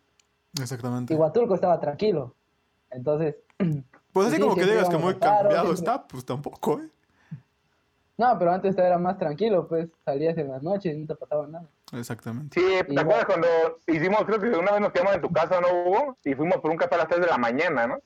[0.61, 1.15] Exactamente.
[1.15, 2.35] Y Huatulco estaba tranquilo.
[2.91, 3.37] Entonces,
[4.13, 6.89] Pues así sí, como que digas que muy cambiado siempre- está, pues tampoco, ¿eh?
[8.19, 11.47] no, pero antes era más tranquilo, pues salías en las noches y no te pasaba
[11.47, 11.69] nada.
[11.93, 12.59] Exactamente.
[12.59, 13.47] Sí, ¿te acuerdas cuando
[13.87, 16.17] hicimos, creo que una vez nos quedamos en tu casa, ¿no, Hugo?
[16.25, 17.99] Y fuimos por un café a las 3 de la mañana, ¿no?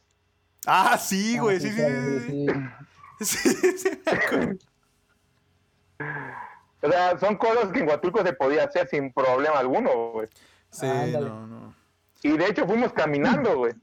[0.66, 1.80] Ah, sí, Ah, güey, sí, sí,
[2.26, 2.46] sí,
[3.20, 4.58] sí, sí, sí, me acuerdo.
[6.82, 10.28] O sea, son cosas que en Huatulco se podía hacer sin problema alguno, güey.
[10.70, 11.28] Sí, Ándale.
[11.28, 11.74] no, no.
[12.22, 13.74] Y de hecho fuimos caminando, güey.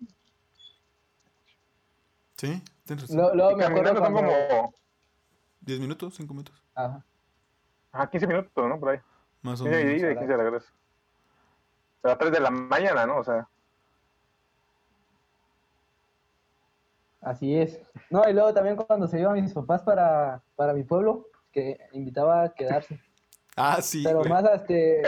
[2.37, 3.37] Sí, tienes razón.
[3.37, 4.31] Lo- me caminando son cuando...
[4.49, 4.73] como
[5.65, 6.19] ¿10 minutos?
[6.19, 6.63] ¿5 minutos?
[6.75, 7.03] Ajá.
[7.91, 8.79] ah, 15 minutos, ¿no?
[8.79, 8.99] Por ahí.
[9.41, 10.01] Más o 15 y menos.
[10.01, 10.71] de 15 de regreso.
[12.03, 13.17] A las 3 de la mañana, ¿no?
[13.17, 13.47] O sea,
[17.21, 17.81] Así es.
[18.09, 21.25] No, y luego también cuando se iban mis papás para, para mi pueblo,
[21.57, 22.99] que invitaba a quedarse.
[23.55, 24.29] Ah, sí, Pero güey.
[24.29, 25.01] más este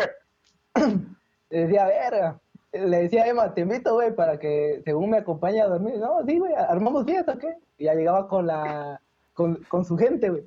[1.52, 2.40] le decía, verga.
[2.72, 5.98] Le decía a Emma, te invito, güey, para que según me acompañe a dormir.
[5.98, 7.56] No, sí, güey, armamos fiesta, ¿qué?
[7.78, 9.00] Y ya llegaba con la,
[9.34, 10.44] con, con su gente, güey.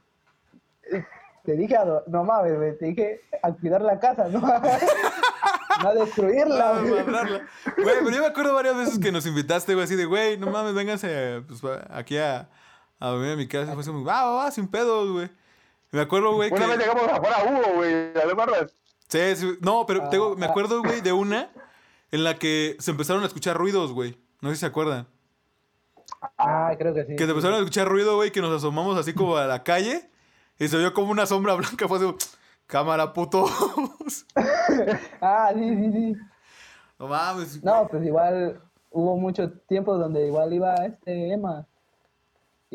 [1.45, 4.41] Te dije, a no mames, güey, te dije a cuidar la casa, no,
[5.83, 7.03] no a destruirla, Ah, güey.
[7.05, 10.51] Güey, pero yo me acuerdo varias veces que nos invitaste, güey, así de, güey, no
[10.51, 12.49] mames, vénganse pues, aquí a,
[13.01, 13.73] a dormir a mi casa.
[13.75, 15.31] Fue así, va, va, sin pedos, güey.
[15.93, 18.13] Me acuerdo, güey, una vez llegamos afuera a Hugo, güey.
[18.15, 18.75] ¿Te acuerdas?
[19.09, 20.49] Sí, sí, no, pero Ah, tengo- me ah.
[20.51, 21.51] acuerdo, güey, de una
[22.11, 24.17] en la que se empezaron a escuchar ruidos, güey.
[24.41, 25.07] No sé si se acuerdan.
[26.39, 27.15] Ah, creo que sí.
[27.17, 30.09] Que se empezaron a escuchar ruido, güey, que nos asomamos así como a la calle
[30.59, 31.87] y se vio como una sombra blanca.
[31.89, 32.07] Fue así,
[32.67, 33.45] cámara, puto.
[35.21, 36.17] Ah, sí, sí, sí.
[36.99, 37.63] No mames.
[37.63, 41.67] No, pues igual hubo mucho tiempo donde igual iba este Emma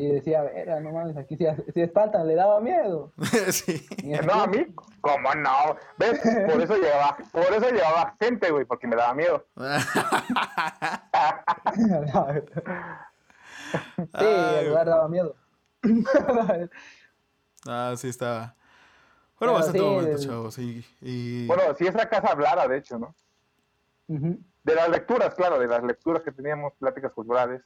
[0.00, 1.44] y decía, verga, no mames, aquí si,
[1.74, 3.12] si espantan, le daba miedo.
[3.50, 3.84] sí.
[3.98, 4.64] Y No, a mí,
[5.00, 5.76] ¿cómo no?
[5.98, 6.20] ¿Ves?
[6.48, 9.44] Por eso llevaba, por eso llevaba gente, güey, porque me daba miedo.
[13.96, 15.34] sí, Ay, el lugar daba miedo.
[17.66, 18.54] ah, sí, estaba.
[19.38, 20.54] Bueno, Pero bastante sí, momento, el- chavos.
[20.54, 20.84] Sí.
[21.00, 21.46] Y...
[21.46, 23.14] Bueno, si esa casa hablara, de hecho, ¿no?
[24.06, 27.62] De las lecturas, claro, de las lecturas que teníamos, pláticas culturales.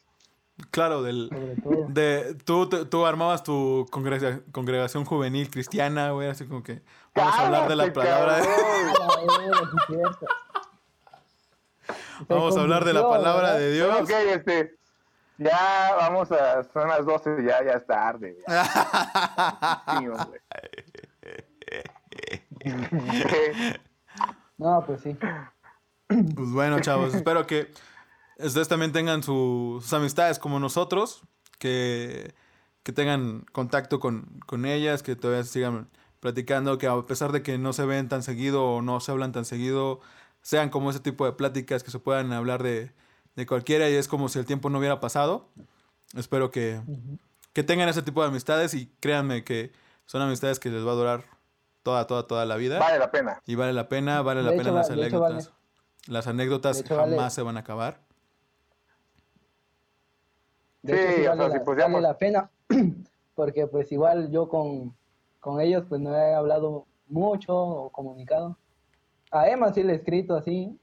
[0.71, 1.29] Claro, del.
[1.29, 1.87] Sobre todo.
[1.89, 6.83] De, tú, tú, armabas tu congrega- congregación juvenil cristiana, güey, así como que
[7.15, 10.17] vamos a hablar de la ¡Cállate, palabra de, cabrón!
[12.29, 13.59] Vamos a hablar de la palabra ¿verdad?
[13.59, 14.01] de Dios.
[14.03, 14.77] Ok, este,
[15.39, 18.37] ya vamos a, son las 12, ya, ya es tarde.
[24.59, 25.17] No, pues sí.
[26.07, 27.73] Pues bueno, chavos, espero que
[28.45, 31.23] ustedes también tengan su- sus amistades como nosotros,
[31.59, 32.35] que,
[32.83, 35.89] que tengan contacto con, con ellas, que todavía sigan
[36.21, 39.33] platicando, que a pesar de que no se ven tan seguido o no se hablan
[39.33, 40.01] tan seguido,
[40.43, 42.93] sean como ese tipo de pláticas que se puedan hablar de,
[43.37, 45.49] de cualquiera y es como si el tiempo no hubiera pasado.
[46.17, 46.81] Espero que,
[47.53, 49.73] que tengan ese tipo de amistades y créanme que
[50.07, 51.25] son amistades que les va a durar
[51.83, 52.79] toda, toda, toda la vida.
[52.79, 53.41] Vale la pena.
[53.47, 55.47] Y vale la pena, vale la De pena hecho, las de hecho, anécdotas.
[55.49, 55.59] vale.
[56.07, 57.31] Las anécdotas hecho, jamás vale.
[57.31, 58.01] se van a acabar.
[60.83, 62.51] De Sí, hecho, sí o vale, sea, la, si pusiéramos- vale la pena,
[63.35, 64.95] porque pues igual yo con,
[65.41, 68.57] con ellos pues no he hablado mucho o comunicado.
[69.31, 70.79] A Emma sí le he escrito así,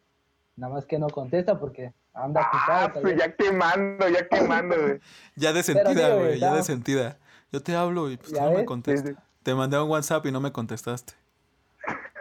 [0.56, 5.00] nada más que no contesta porque anda Ah, tal pues ya quemando, ya quemando, güey.
[5.36, 7.18] Ya de sentida, güey, ya de sentida.
[7.52, 9.10] Yo te hablo y pues ¿Ya no me contestas.
[9.12, 9.22] Sí, sí.
[9.43, 11.14] Te mandé un WhatsApp y no me contestaste.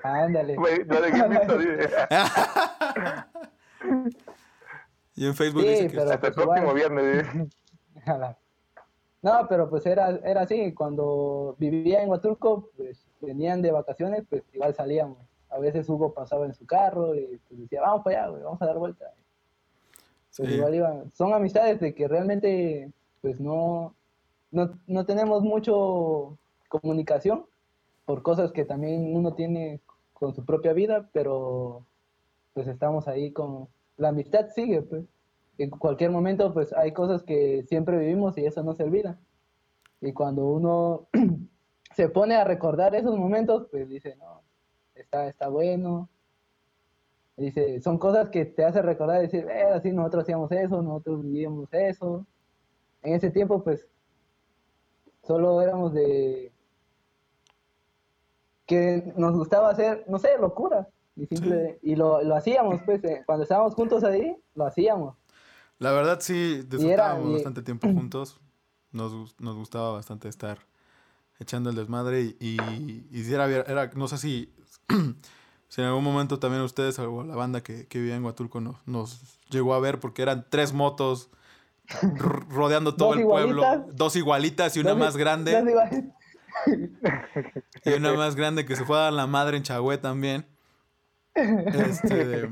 [0.03, 0.57] Ándale.
[0.57, 0.62] Lo.
[5.14, 5.99] Y en Facebook Sí, dice que...
[5.99, 7.26] Hasta el pues próximo viernes.
[9.21, 14.45] No, pero pues era, era así, cuando vivía en Huatulco, pues venían de vacaciones, pues
[14.53, 15.19] igual salíamos.
[15.51, 18.63] A veces Hugo pasaba en su carro y pues decía, vamos para allá, güey, vamos
[18.63, 19.13] a dar vuelta.
[20.37, 20.55] Pues Sí.
[20.55, 21.13] igual iban.
[21.15, 23.93] Son amistades de que realmente, pues no,
[24.53, 26.39] no, no tenemos mucho
[26.69, 27.45] comunicación
[28.05, 29.81] por cosas que también uno tiene
[30.13, 31.85] con su propia vida, pero
[32.55, 33.69] pues estamos ahí con...
[33.97, 35.05] La amistad sigue, pues.
[35.59, 39.19] En cualquier momento, pues hay cosas que siempre vivimos y eso no se olvida.
[40.01, 41.09] Y cuando uno
[41.97, 44.43] se pone a recordar esos momentos, pues dice, no,
[44.95, 46.09] está, está bueno.
[47.37, 51.23] Dice, son cosas que te hacen recordar y decir, eh, así nosotros hacíamos eso, nosotros
[51.23, 52.25] vivíamos eso.
[53.03, 53.87] En ese tiempo, pues,
[55.23, 56.53] solo éramos de
[58.67, 60.87] que nos gustaba hacer, no sé, locuras.
[61.17, 65.17] Y, simple, y lo, lo hacíamos, pues, eh, cuando estábamos juntos ahí, lo hacíamos.
[65.79, 68.41] La verdad sí, disfrutábamos bastante tiempo juntos.
[68.91, 70.59] Nos, nos gustaba bastante estar
[71.39, 74.53] echando el desmadre y, y, y era, era- no sé si,
[75.68, 78.76] si en algún momento también ustedes o la banda que, que vivía en Huatulco nos,
[78.87, 81.31] nos llegó a ver porque eran tres motos
[82.49, 83.62] rodeando todo el pueblo,
[83.93, 85.53] dos igualitas y una Dos- más grande.
[87.85, 90.47] Y una más grande que se fue a dar la madre en Chagüe también.
[91.37, 92.49] Este,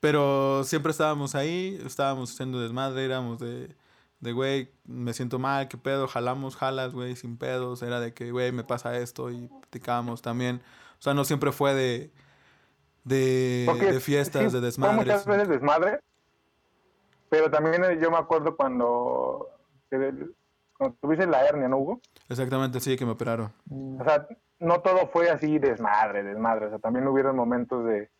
[0.00, 3.74] pero siempre estábamos ahí, estábamos haciendo desmadre, éramos de,
[4.20, 7.82] de, güey, me siento mal, qué pedo, jalamos, jalas, güey, sin pedos.
[7.82, 10.60] Era de que, güey, me pasa esto y platicábamos también.
[10.98, 12.10] O sea, no siempre fue de,
[13.04, 14.98] de, fiestas, sí, de desmadres.
[14.98, 16.00] muchas veces desmadre,
[17.28, 19.48] pero también eh, yo me acuerdo cuando,
[20.76, 22.00] cuando tuviste la hernia, ¿no, Hugo?
[22.28, 23.52] Exactamente, sí, que me operaron.
[23.70, 24.26] O sea,
[24.60, 26.66] no todo fue así desmadre, desmadre.
[26.66, 28.10] O sea, también hubieron momentos de,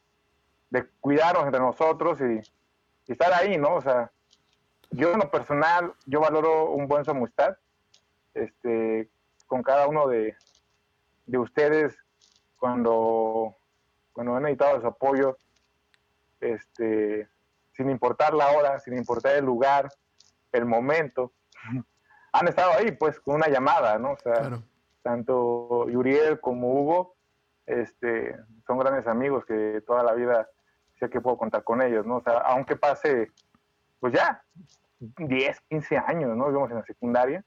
[0.71, 2.41] de cuidarnos entre nosotros y,
[3.07, 3.75] y estar ahí, ¿no?
[3.77, 4.11] O sea,
[4.91, 7.57] yo en lo personal, yo valoro un buen su amistad
[8.35, 9.11] este,
[9.47, 10.37] con cada uno de,
[11.27, 11.97] de ustedes
[12.59, 13.57] cuando,
[14.13, 15.37] cuando han necesitado su apoyo,
[16.41, 17.29] este,
[17.73, 19.89] sin importar la hora, sin importar el lugar,
[20.53, 21.33] el momento.
[22.33, 24.13] Han estado ahí, pues, con una llamada, ¿no?
[24.13, 24.63] O sea, Claro.
[25.03, 27.17] tanto Yuriel como Hugo
[27.67, 30.49] este, son grandes amigos que toda la vida
[30.99, 32.17] sé que puedo contar con ellos, ¿no?
[32.17, 33.29] O sea, aunque pase,
[34.01, 34.43] pues ya,
[35.01, 36.47] 10, 15 años, ¿no?
[36.47, 37.45] Vivimos en la secundaria,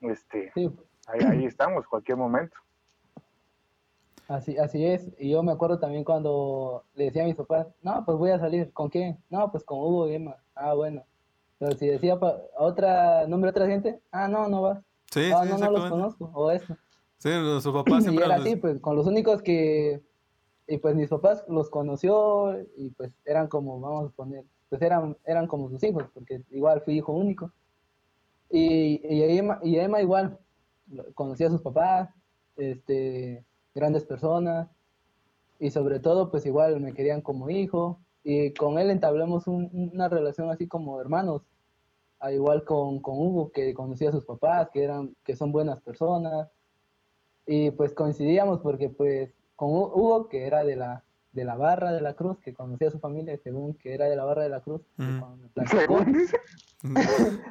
[0.00, 0.70] este, sí,
[1.06, 2.56] ahí, ahí estamos, cualquier momento.
[4.28, 5.10] así, así es.
[5.18, 8.38] Y yo me acuerdo también cuando le decía a mis papás, no, pues voy a
[8.38, 8.72] salir.
[8.72, 9.18] ¿Con quién?
[9.28, 10.36] No, pues con Hugo y Emma.
[10.54, 11.04] Ah, bueno.
[11.58, 14.78] Pero si decía pa- otra, nombre a otra gente, ah, no, no vas.
[15.10, 16.30] Sí, ah, sí, no, no los conozco.
[16.32, 16.76] O eso.
[17.18, 17.28] Sí,
[17.60, 20.00] sus papás Y siempre era nos- así, pues con los únicos que
[20.70, 25.16] y pues mis papás los conoció y pues eran como, vamos a poner, pues eran,
[25.24, 27.50] eran como sus hijos, porque igual fui hijo único.
[28.48, 30.38] Y, y, Emma, y Emma igual,
[31.14, 32.10] conocía a sus papás,
[32.56, 33.44] este,
[33.74, 34.68] grandes personas,
[35.58, 40.50] y sobre todo pues igual me querían como hijo, y con él entablamos una relación
[40.50, 41.42] así como hermanos,
[42.20, 45.80] a igual con, con Hugo, que conocía a sus papás, que, eran, que son buenas
[45.80, 46.48] personas,
[47.44, 52.00] y pues coincidíamos porque pues con Hugo, que era de la, de la barra de
[52.00, 54.62] la cruz, que conocía a su familia, según que era de la barra de la
[54.62, 54.80] cruz,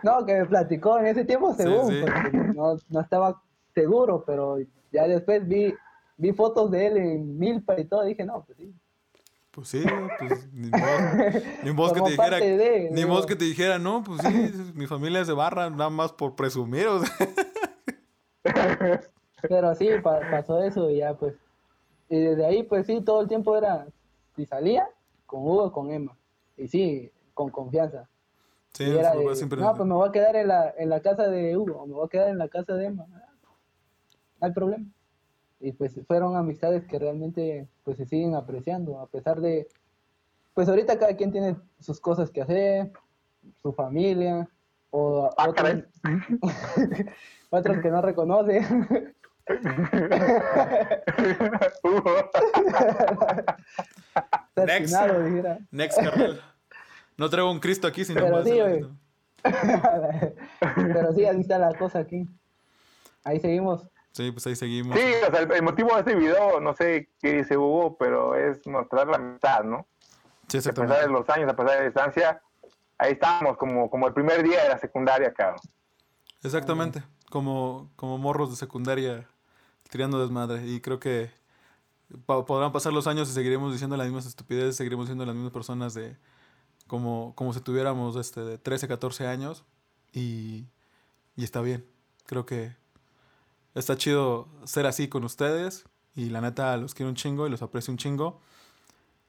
[0.03, 2.03] no, que me platicó en ese tiempo según,
[2.55, 3.39] no, no, estaba
[3.75, 4.57] seguro, pero
[4.91, 5.71] ya después vi,
[6.17, 8.73] vi fotos de él en Milpa y todo, dije, no, pues sí.
[9.51, 9.85] Pues sí,
[10.17, 10.71] pues ni
[11.71, 12.39] vos, ni que te dijera,
[12.89, 16.11] ni vos que te dijera, no, pues sí, mi familia es de barra, nada más
[16.11, 17.27] por presumir, o sea.
[19.47, 21.35] Pero sí, pasó eso y ya pues
[22.09, 23.87] y desde ahí, pues sí, todo el tiempo era,
[24.35, 24.89] si salía,
[25.25, 26.17] con Hugo con Emma.
[26.57, 28.09] Y sí, con confianza.
[28.73, 29.61] Sí, era siempre...
[29.61, 31.93] No, pues me voy a quedar en la, en la casa de Hugo, o me
[31.93, 33.05] voy a quedar en la casa de Emma.
[33.07, 34.85] No hay problema.
[35.59, 39.67] Y pues fueron amistades que realmente pues se siguen apreciando, a pesar de,
[40.53, 42.91] pues ahorita cada quien tiene sus cosas que hacer,
[43.61, 44.49] su familia,
[44.89, 45.83] o ah, otros,
[47.49, 48.61] otros que no reconoce.
[54.55, 54.95] Next.
[55.71, 56.41] Next, carnal.
[57.17, 58.59] No traigo un Cristo aquí, sino Pero sí,
[60.75, 62.27] Pero sí, así está la cosa aquí.
[63.23, 63.87] Ahí seguimos.
[64.11, 64.97] Sí, pues ahí seguimos.
[64.97, 68.65] Sí, o sea, el, motivo de este video, no sé qué dice Hugo, pero es
[68.67, 69.87] mostrar la amistad, ¿no?
[70.47, 70.93] Sí, exactamente.
[70.93, 72.41] A pesar de los años, a pesar de la distancia,
[72.97, 75.59] ahí estamos, como, como el primer día de la secundaria, cabrón.
[76.43, 79.27] Exactamente, como, como morros de secundaria
[79.89, 80.67] tirando desmadre.
[80.67, 81.31] Y creo que
[82.25, 85.93] podrán pasar los años y seguiremos diciendo las mismas estupideces, seguiremos siendo las mismas personas
[85.93, 86.17] de
[86.87, 89.63] como, como si tuviéramos este, de 13, 14 años.
[90.13, 90.65] Y,
[91.35, 91.85] y está bien.
[92.25, 92.75] Creo que
[93.75, 95.85] está chido ser así con ustedes.
[96.15, 98.41] Y la neta los quiero un chingo y los aprecio un chingo.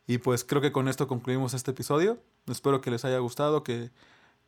[0.07, 2.19] Y pues creo que con esto concluimos este episodio.
[2.47, 3.91] Espero que les haya gustado, que,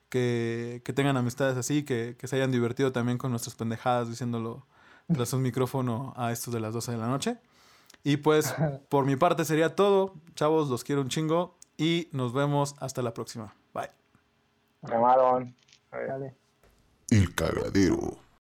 [0.09, 4.67] que, que tengan amistades así, que, que se hayan divertido también con nuestras pendejadas diciéndolo
[5.12, 7.38] tras un micrófono a estos de las 12 de la noche.
[8.05, 8.55] Y pues
[8.88, 10.14] por mi parte sería todo.
[10.34, 13.55] Chavos, los quiero un chingo y nos vemos hasta la próxima.
[13.74, 13.90] Bye.
[14.82, 15.55] Llamaron.
[17.11, 18.22] El cagadero.